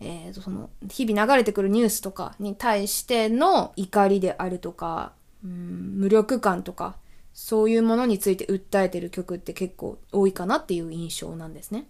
[0.00, 5.12] えー、とその、日々流れてくるニュースとかに対しての怒りであるとか、
[5.44, 6.96] うん無力感とか、
[7.32, 11.86] そういうものについて訴えてる曲って結構多いかなっていう印象なんですね。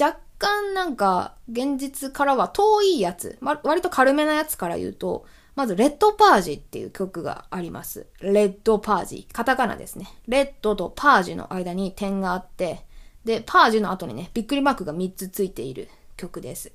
[0.00, 8.06] 若干なんか、現実からは遠いやつ、ま、割と軽めなやつから言うと、まず、レッドパージっていう曲があります。
[8.20, 9.28] レッドパージ。
[9.32, 10.08] カタカナですね。
[10.26, 12.84] レッドとパージの間に点があって、
[13.24, 16.72] で、パージの後にね、びっくりマークが3つついている曲です。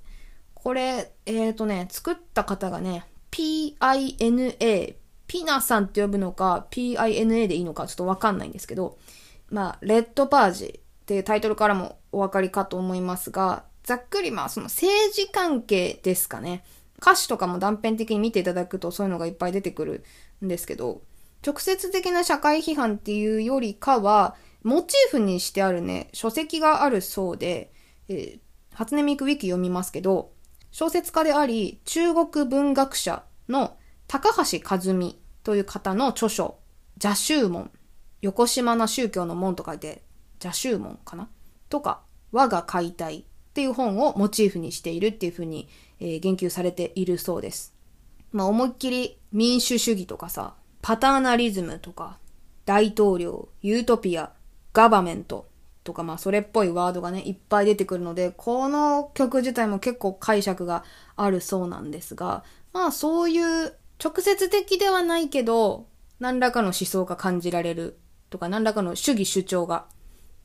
[0.64, 4.96] これ、えっ、ー、とね、作った方がね、PINA、
[5.28, 8.98] ピナさんって呼ぶのか、PINA でいいのかちょっとわかんないんですけど、
[9.50, 16.64] まあ、レッドパージっていうタイトルからもお分かりかと思いますが、ざっくりまあ、その政治関係ですかね。
[17.02, 20.04] 歌詞とかも断片的に見ていただくとそういうのがいっぱい出てくる
[20.44, 21.02] んですけど、
[21.46, 27.72] 直接的な社会批判っていうよりかは、モチーフにしてあるね、書籍があるそうで、
[28.10, 28.40] えー、
[28.74, 30.32] 初音ミクウィキ読みますけど、
[30.72, 33.78] 小説家であり、中国文学者の
[34.08, 36.60] 高橋和美という方の著書、
[36.96, 37.72] 邪宗門。
[38.22, 40.04] 横島な宗教の門と書いて、
[40.44, 41.30] 邪宗門かな
[41.70, 42.02] とか、
[42.32, 45.68] 我が解体っていう本をモチーフにしているっていうふうに、
[46.00, 47.74] えー、言及されているそうです。
[48.32, 52.20] まあ思いっきり民主主義とかさ、パターナリズムとか、
[52.66, 54.32] 大統領、ユートピア、
[54.74, 55.49] ガバメント
[55.84, 60.84] とか、まあそれっぽいワードがね、いっぱい出てくるので、この曲自体も結構解釈が
[61.16, 65.88] あるそうなんですが、まあそういう直接的ではないけど、
[66.20, 67.98] 何らかの思想が感じられる
[68.30, 69.86] とか、何らかの主義主張が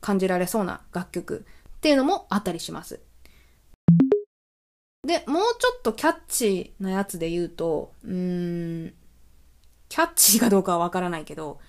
[0.01, 1.45] 感じられそうな楽曲
[1.77, 2.99] っていうのもあったりします。
[5.05, 8.93] で、もうちょっとキャッチーなやつで言うと、うーん、
[9.87, 11.59] キャッチーかどうかはわからないけど、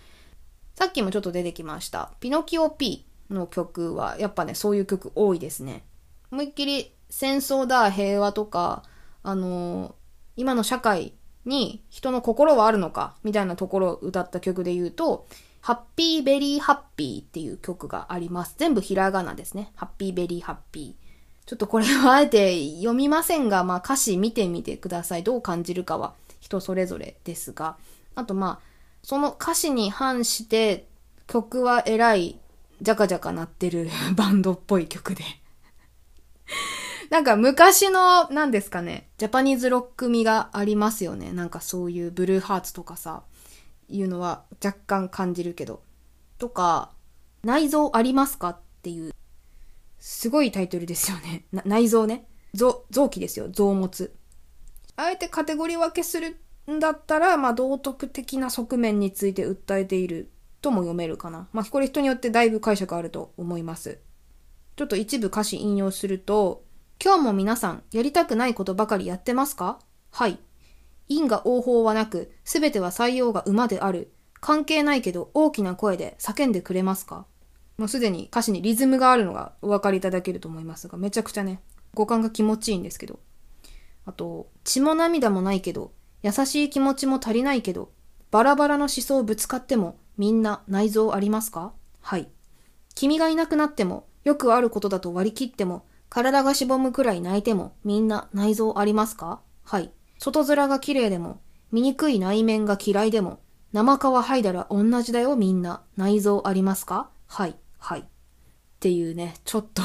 [0.74, 2.12] さっきもちょっと出てきました。
[2.20, 5.84] ピノキオ P の曲は、やっぱね、そういう曲多いですね。
[6.30, 8.82] 思いっきり戦争だ、平和とか、
[9.22, 9.92] あのー、
[10.36, 11.14] 今の社会
[11.44, 15.26] に人の心はあるのか、みたいなところを歌った曲で言うと、
[15.60, 18.54] ハッピーベリーハッピーっていう曲があります。
[18.56, 19.72] 全部ひらがなですね。
[19.74, 21.06] ハッピーベリーハッピー。
[21.46, 25.24] ちょっとこれはあえて読みませんが、まあ歌詞見てみてください。
[25.24, 27.76] どう感じるかは人それぞれですが。
[28.14, 28.66] あとまあ、
[29.02, 30.86] その歌詞に反して
[31.26, 32.38] 曲はえらい
[32.80, 35.24] ジャカジャカ鳴ってる バンドっぽい曲で
[37.10, 41.32] なんか昔の、何ですかね、ジャパニーズロック味がありますよね。
[41.32, 43.22] なんかそういうブルーハーツとかさ、
[43.88, 45.82] いうのは若干感じるけど。
[46.38, 46.90] とか、
[47.44, 49.12] 内臓ありますかっていう、
[49.98, 51.44] すごいタイトルですよね。
[51.64, 52.26] 内臓ね。
[52.54, 53.48] 臓、臓器ですよ。
[53.50, 54.12] 臓物。
[54.96, 56.36] あえてカテゴリー分けする
[56.70, 61.48] んだったら、まあ道徳的な側面について訴えているとも読めるかな。
[61.52, 63.98] まあこれ人によってだいぶ解釈あると思います。
[64.76, 66.64] ちょっと一部歌詞引用すると、
[67.02, 69.78] 今日も皆さんやりたくないことばかりやってますか？
[70.10, 70.38] はい。
[71.08, 74.12] 因果応報はなく、すべては採用が馬である。
[74.40, 77.26] 関係ないけど大きな声で叫んでくれますか？
[77.78, 81.60] もうすでに歌詞にリズムがあるのがお分かりいただけると思いますが、めちゃくちゃね、
[81.94, 83.18] 五感が気持ちいいんですけど。
[84.04, 85.92] あと、血も涙もないけど、
[86.22, 87.90] 優しい気持ちも足りないけど、
[88.30, 91.72] バラバラの思想ぶつかっても、みんな内臓ありますか？
[92.00, 92.28] はい。
[92.94, 99.40] 君がいなくなっても、よくあることだと割り切っても、体がしぼむくらい泣いても、みんな内臓ありますか？
[99.64, 99.92] はい。
[100.18, 101.40] 外面が綺麗でも、
[101.72, 103.40] 醜い内面が嫌いでも、
[103.72, 105.82] 生皮剥いだら同じだよみんな。
[105.96, 107.10] 内臓ありますか？
[107.26, 108.00] はい、はい。
[108.00, 108.04] っ
[108.80, 109.82] ていうね、ちょっと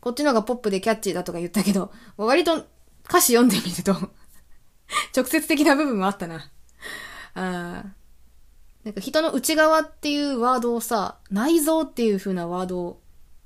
[0.00, 2.64] こっちのがポップでキャッチーだとか言ったけど、割と
[3.08, 3.92] 歌詞読んでみると
[5.14, 6.50] 直接的な部分もあったな。
[7.34, 7.84] あ
[8.84, 13.00] なんか人の内側っていうワードをさ、内臓っていう風なワードを、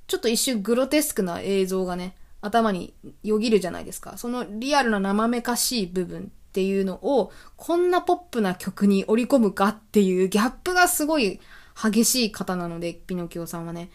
[0.08, 4.18] ちょっと一瞬グロテスクな映像がね、頭によぎるじゃないですか。
[4.18, 11.40] そのリアルな生めかしい部分っていうのを、こんなポップな曲に織り込むかっていうギャップがすごい
[11.80, 13.90] 激しい方なので、ピノキオさんはね。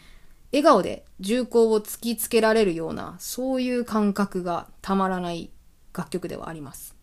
[0.53, 5.49] 笑顔で銃口を突きつけられるような、そういう感覚がたまらない
[5.93, 6.95] 楽曲ではあります。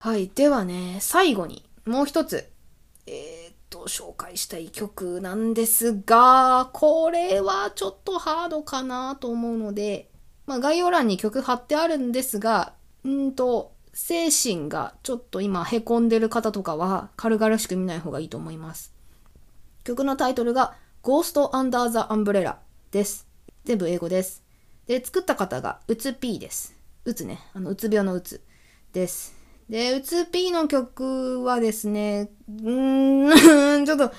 [0.00, 0.28] はい。
[0.34, 2.50] ではね、最後にもう一つ、
[3.06, 10.10] えーと紹介したい曲なんですが、これはちょっとハードかなと思うので、
[10.46, 12.72] まあ概要欄に曲貼ってあるんですが、
[13.04, 18.94] うんと、精神がちょっと今凹んでる方とかは軽々しく見ない方がいいと思います。
[19.84, 22.56] 曲のタイトルが Ghost Under the Umbrella
[22.90, 23.26] です。
[23.64, 24.44] 全部英語です。
[24.86, 26.74] で、作った方がうつ P です。
[27.04, 27.40] うつね。
[27.54, 28.40] あの、うつ病のうつ
[28.92, 29.37] です。
[29.68, 34.12] で、うつ P の曲はですね、うーん、 ちょっと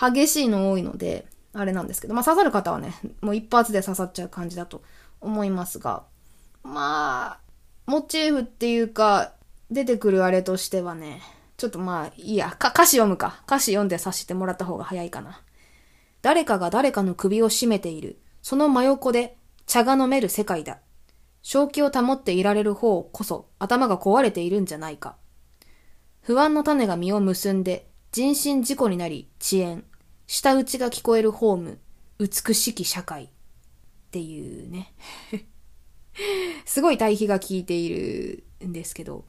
[0.00, 4.82] 激しいの多いので、あれなんですけど、まあ刺さる方はね、もう一発で刺さっちゃう感じだと
[5.20, 6.04] 思いますが、
[6.62, 7.40] まあ、
[7.86, 9.32] モチーフっていうか、
[9.70, 11.20] 出てくるあれとしてはね、
[11.56, 13.42] ちょっとまあ、いいや、歌詞読むか。
[13.46, 15.40] 歌詞読んでさせてもらった方が早いかな。
[16.20, 18.20] 誰かが誰かの首を絞めている。
[18.42, 19.36] その真横で
[19.66, 20.78] 茶が飲める世界だ。
[21.42, 25.16] 正気を保っていられる方こそ頭が壊れているんじゃないか。
[26.20, 29.84] 不安の種が実を結んで人身事故になり遅延。
[30.26, 31.78] 舌打ちが聞こえるホーム。
[32.18, 33.24] 美しき社会。
[33.24, 33.28] っ
[34.12, 34.94] ていうね。
[36.64, 39.24] すごい対比が効いているんですけど。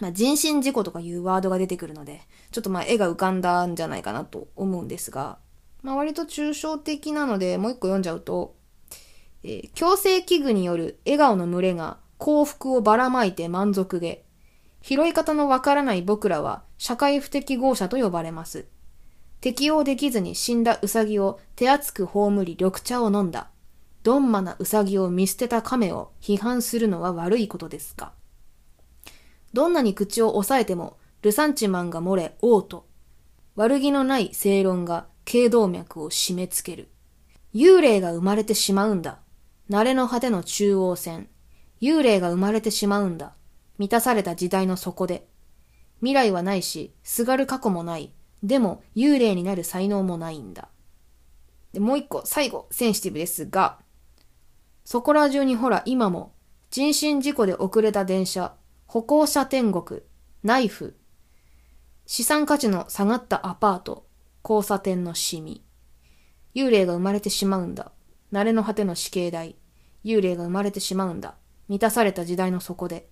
[0.00, 5.38] まあ、人身事故とかいうワードが出てくるので、ちょっとまあ絵が浮かんだんじゃないかなと思うんですが、
[5.82, 8.55] まあ割と抽象的なので、もう一個読んじゃうと、
[9.48, 14.24] えー、強制器具による笑顔の群れが幸福をばらまいて満足げ。
[14.82, 18.66] 拾い方のわからない僕らは社会不適合者と呼ばれます。
[19.40, 23.50] 適応できずに死んだウサギを手厚く葬り緑茶を飲んだ。
[24.02, 28.12] どんまなウサギを見捨てた亀を批判するのは悪いことですか
[29.52, 32.86] どんなに口を押さえてもルサンチマンが漏れ王と。
[33.54, 36.88] 悪気のない正論が頸動脈を締め付ける。
[37.54, 39.18] 幽霊が生まれてしまうんだ。
[39.68, 41.28] 慣れの果ての中央線。
[41.80, 43.34] 幽霊が生まれてしまうんだ。
[43.78, 45.26] 満たされた時代の底で。
[46.00, 48.12] 未来はないし、すがる過去もない。
[48.42, 50.68] でも、幽霊になる才能もないんだ。
[51.72, 53.80] で、もう一個、最後、センシティブですが、
[54.84, 56.32] そこら中にほら、今も、
[56.70, 58.54] 人身事故で遅れた電車、
[58.86, 60.02] 歩行者天国、
[60.42, 60.96] ナイフ、
[62.06, 64.06] 資産価値の下がったアパート、
[64.48, 65.64] 交差点のシミ。
[66.54, 67.90] 幽霊が生まれてしまうんだ。
[68.32, 69.56] 慣れの果ての死刑台。
[70.04, 71.34] 幽霊が生まれてしまうんだ。
[71.68, 73.08] 満たされた時代の底で。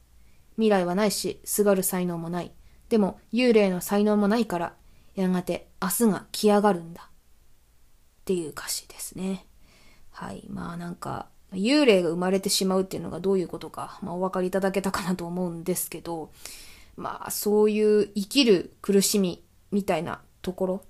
[0.56, 2.52] 未来はないし、すがる才能もない。
[2.88, 4.74] でも、幽霊の才能もないから、
[5.14, 7.02] やがて明日が来上がるんだ。
[7.02, 9.46] っていう歌詞ですね。
[10.10, 10.46] はい。
[10.48, 16.30] まあなんか、幽霊が生まれてしまうっていうのがどういうことか、まあお分かりいただけたかなと思うんですけど、
[16.96, 20.84] まあそういう生きる苦しみみたいなところ、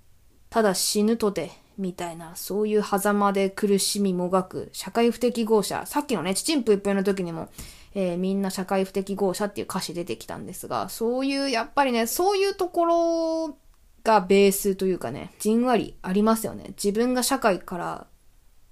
[0.51, 5.85] ただ死ぬとてみたいな、そういう狭間で苦しみもがく、社会不適合者。
[5.87, 7.49] さっきのね、ちちんぷいぷいの時にも
[7.95, 13.59] えー、みんな社会不適合者っていう歌詞出てきたんですが、そういう、やっぱりね、そういうところ
[14.03, 16.75] がベースというかね、じんわりありますよね。
[16.77, 18.07] 自分が社会から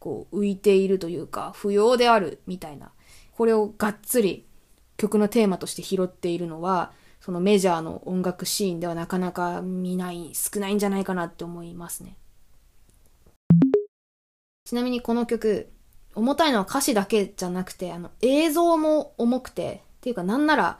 [0.00, 2.90] こう浮いているというか、不要であるみたいな。
[3.36, 4.44] これをがっつり
[4.96, 12.16] 曲のテーマとして拾っているのは、そのメジャーの音楽シーンではなかなか見ない、少ないんじゃないかなって思いますね。
[14.72, 15.70] ちなみにこの曲、
[16.14, 20.78] 重たいのは歌詞だけじゃなくて、あの、映像も重くて、っていうかなんなら、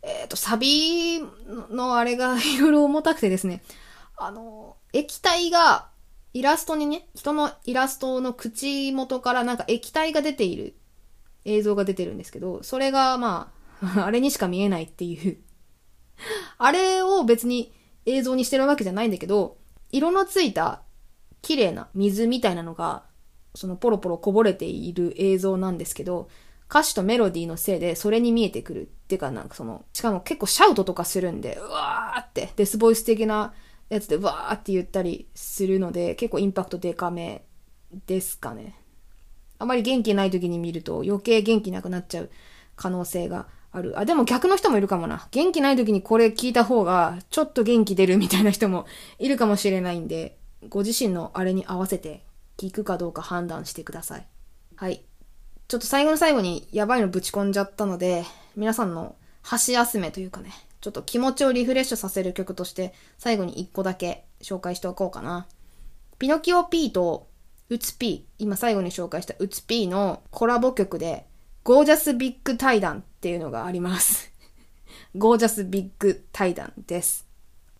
[0.00, 1.20] えっ、ー、と、サビ
[1.68, 3.62] のあれが いろいろ重たくてですね、
[4.16, 5.90] あの、液体が、
[6.32, 10.74] イラストにね、人のイラストの口元からなんか液体が出ている
[11.44, 13.52] 映像が出てるんですけど、それがま
[13.82, 15.36] あ、 あれにしか見えないっていう。
[16.56, 17.74] あれを別に
[18.06, 19.58] 映像にしてるわけじゃないんだけど、
[19.92, 20.80] 色のついた
[21.42, 23.06] 綺麗な水みたいなのが、
[23.54, 26.28] そのポロポロこぼれている映像なんですけど、
[26.70, 33.54] 歌詞とメロディーのせいでそれに見えてくるっていうかなんかその、しかも結構シャウトとかするんで、うわーってデスボイス的な
[33.88, 37.44] やつでわーって言ったりするので、結構インパクトデカめ
[38.06, 38.78] ですかね。
[39.58, 42.30] あまり元気ない時に見ると余計元気なくなっちゃう
[42.76, 43.98] 可能性がある。
[43.98, 45.26] あ、でも逆の人もいるかもな。
[45.30, 48.86] 元気ない時にこれ聞いた方がちょっと元気出るみたいな人も
[49.18, 50.36] いるかもしれないんで、
[50.68, 52.27] ご自身のあれに合わせて
[52.58, 54.26] 聞くかどうか判断してください。
[54.76, 55.04] はい。
[55.68, 58.24] ちょっと最後の最後にやばいのぶち込んじゃったので、
[58.56, 60.50] 皆さんの箸休めというかね、
[60.80, 65.46] ちょっと気持ちをリフレッシュさせる曲として、最後に一個だけ紹介しておこうかな。
[66.18, 67.28] ピノキオ P と
[67.70, 71.26] ウツ P、今最後に紹介したウツ P のコラボ曲で、
[71.62, 74.32] ゴージャスビッグ対談っていうのがあります。
[75.14, 77.26] ゴージャスビッグ対談です。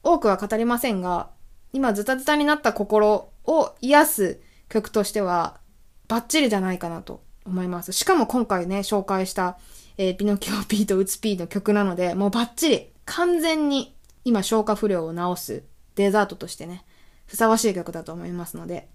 [0.02, 1.30] 多くは語りませんが、
[1.72, 5.60] 今ズタズタになった心を癒す曲としては、
[6.08, 7.92] バッチリじゃないかなと思います。
[7.92, 9.58] しかも今回ね、紹介した、
[9.96, 13.94] えー、ピノキオ P とウツ P の曲なので、もうバッチリ、完全に
[14.24, 15.62] 今消化不良を治す
[15.94, 16.84] デザートとしてね、
[17.26, 18.88] ふさわしい曲だと思いますので、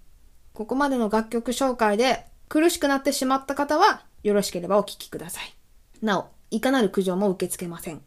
[0.52, 5.54] ここまでの楽曲紹介で苦しくなってしまった方は、よろしければお聴きください。
[6.02, 8.02] なお、いかなる苦情も受け付けません。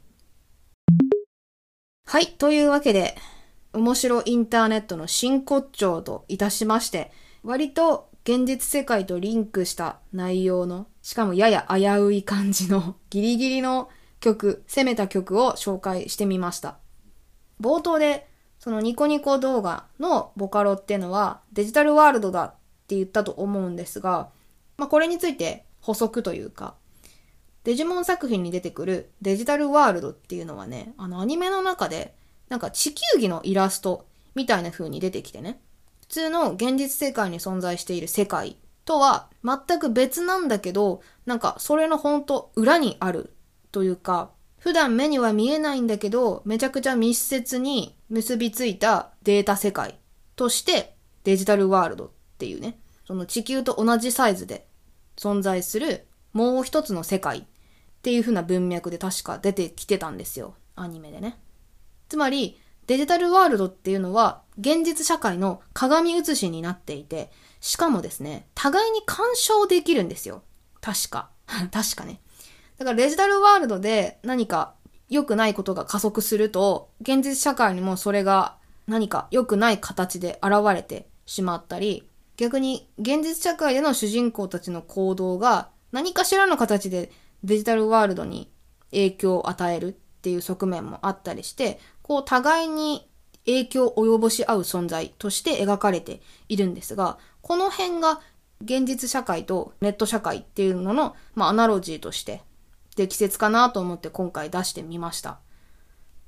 [2.05, 3.17] はい、というわけで、
[3.73, 7.11] 面白インターネットの真骨頂といたしまして、
[7.43, 16.77] 割と現実世界とリンクした内容の、しかもやや危うい感じのギリギリの曲、攻めた曲を紹介してみました。
[17.61, 18.27] 冒頭で、
[18.59, 22.55] そのニコニコ動画のボカロってのはデジタルワールドだっ
[22.87, 24.29] て言ったと思うんですが、
[24.77, 26.75] まあこれについて補足というか、
[27.63, 32.15] デジモン作品に出てくるデジタルワールドっていうのはね、あのアニメの中で
[32.49, 35.59] なんか地球儀のイラストみたいな風に出てきてね、
[36.07, 43.33] 普通の現実世界に存在している世界とは全く別なんだけど、なんかそれのほんと裏にある
[43.71, 49.99] というか、普段目には見えないんだけど、めちゃくちゃ密接に結びついたデータ世界
[50.35, 50.95] として
[51.25, 54.67] デジタルワールドっていうね、その地球と同じサイズで
[55.17, 57.43] 存在するもう一つの世界っ
[58.01, 60.55] ていう風な文脈で確か出てきてたんですよ。
[60.75, 61.37] アニメでね。
[62.07, 70.43] つまり、デジタルワールドっていうのは現実社会の鏡写しになっていて、しかもですね、互いに干渉できるんですよ。
[70.81, 71.29] 確か。
[71.71, 72.21] 確かね。
[72.77, 74.73] だからデジタルワールドで何か
[75.09, 87.11] 良くないことが加速すると、現実社会にもそれが何か良くない形で現れてしまったり、逆に現実社会での主人公たちの行動が何かしらの形で
[87.43, 88.51] デジタルワールドに
[88.91, 89.91] 影響を与えるっ
[90.21, 93.09] ていう側面もあったりして、こう互いに
[93.47, 98.21] 影響を及ぼし合う存在として描かれているんですが、この辺が
[98.61, 102.43] 現実社会とネット社会っていうのの、まあ、アナロジーとして
[102.95, 105.39] 適切かなと思って今回出してみました。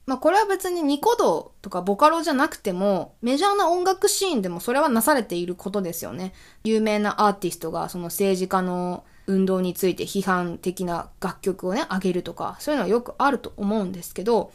[0.06, 6.34] まあこれは別にニコ動とかボカロじゃなくても、メジャーな音楽シーンでもそれはなされていることですよね。
[6.64, 14.52] 有名なアーティストがその政治家の運動について批判的な楽曲をね、上げるとか、そういうのはよくあると思うんですけど、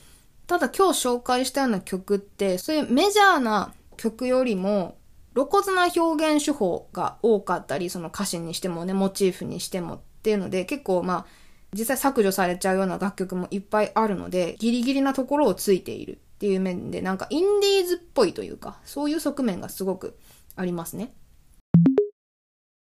[0.47, 4.99] ただ今日紹介したような曲って、そういうメジャーな曲よりも、
[5.35, 11.27] 露骨な表現手法が多かったり、その歌詞にしてもね、モチーフにしてもっていうので、結構まあ、
[11.73, 20.17] 実際削除されちゃうような楽曲もいっぱいあるので、ギリギリなところをついているっていう面で、なんかインディーズっぽいというか、そういう側面がすごく
[20.55, 21.15] ありますね。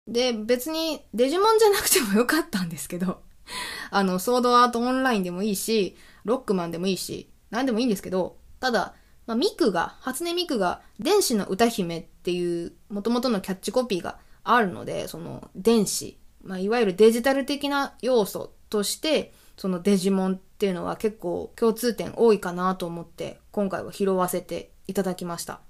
[0.08, 3.22] で、別にデジモンじゃなくてもよかったんですけど、
[3.92, 5.96] あの、ソードアートオンラインでもいいし、
[6.26, 8.96] ロックマンでもいいし、何でもいいんですけど、ただ、
[9.28, 25.62] まあ、ミクが、初音ミクが、電子の歌姫っていう元々のキャッチコピーがあるので、その、電子、まあ、いわゆるデジタル的な要素として、そのデジモンっていうのは結構共通点多いかなと思って、今回は拾わせていただきました。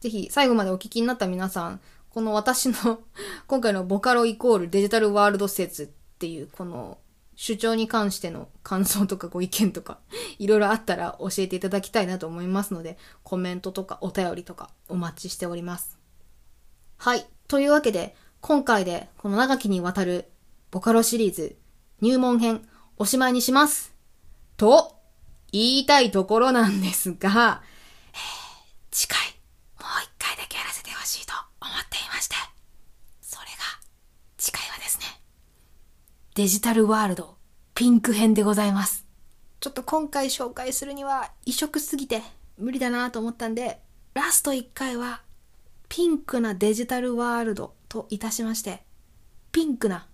[0.00, 3.00] ぜひ最後までお聞きになった皆さん、この私の
[3.46, 5.86] 今回のボカロイコールデジタルワールド説っ
[6.18, 6.98] ていうこの
[7.44, 9.98] 主張に関しての感想とかご意見とか
[10.38, 15.98] いろいろあったら教えていただきたいなと思いますのでコメントとかお便りとかお待ちしております。
[16.98, 17.26] はい。
[17.48, 20.30] というわけで今回でこの長きにわたる
[20.70, 21.56] ボカロシリーズ
[22.00, 22.64] 入門編
[22.96, 23.92] おしまいにします。
[24.56, 24.94] と
[25.50, 27.64] 言いたいところなんですが、
[28.12, 28.52] えー
[28.92, 29.18] 次回
[29.80, 32.36] もう一回だけやらせてほしいと思っていまして。
[33.20, 33.52] それが、
[34.38, 35.06] 次回はですね、
[36.34, 37.36] デジタルワールド
[37.74, 39.04] ピンク編でございます。
[39.60, 42.22] ちょっと今回紹介するには異色すぎて
[42.56, 43.80] 無理だなと思ったんで、
[44.14, 45.20] ラスト1回は
[45.90, 48.82] ピンクなデジタルワールドといたしまして、
[49.52, 50.08] ピンクな。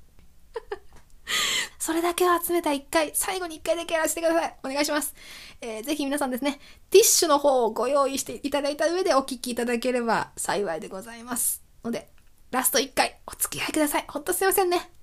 [1.79, 4.57] それだけを集めた1回、最後に1回だけやらせてください。
[4.65, 5.15] お願いします。
[5.61, 6.59] えーぜひ皆さんですね、
[6.91, 11.63] ティッシュの方をご用意していただいた上でお聞きいただければ幸いでございます。
[11.85, 12.11] ので、
[12.51, 14.05] ラスト1回お付き合いください。
[14.09, 14.98] ほんとすいませんね。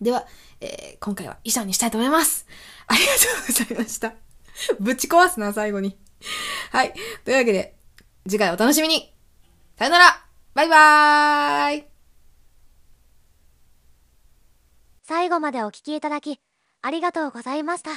[0.00, 0.26] では、
[0.60, 2.46] えー今回は以上にしたいと思います。
[2.86, 4.14] ありがとうございました。
[4.80, 5.96] ぶち壊すな、最後に。
[6.72, 6.94] はい。
[7.24, 7.76] というわけで、
[8.24, 9.14] 次回お楽しみに
[9.76, 10.24] さよなら
[10.54, 11.84] バイバーイ
[15.02, 16.40] 最後までお聞きいただき、
[16.82, 17.90] ありがとうございました。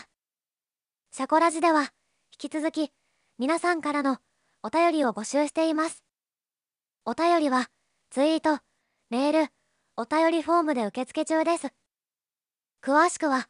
[1.11, 1.91] シャコラジでは、
[2.39, 2.91] 引き続き、
[3.39, 4.19] 皆さんからの
[4.61, 6.03] お便りを募集しています。
[7.05, 7.69] お便りは、
[8.11, 8.61] ツイート、
[9.09, 9.51] メール、
[9.97, 11.78] お便りフォームで受付中です。
[12.81, 13.49] 詳しくは、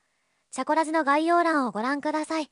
[0.51, 2.49] チャコラジの概要欄をご覧ください。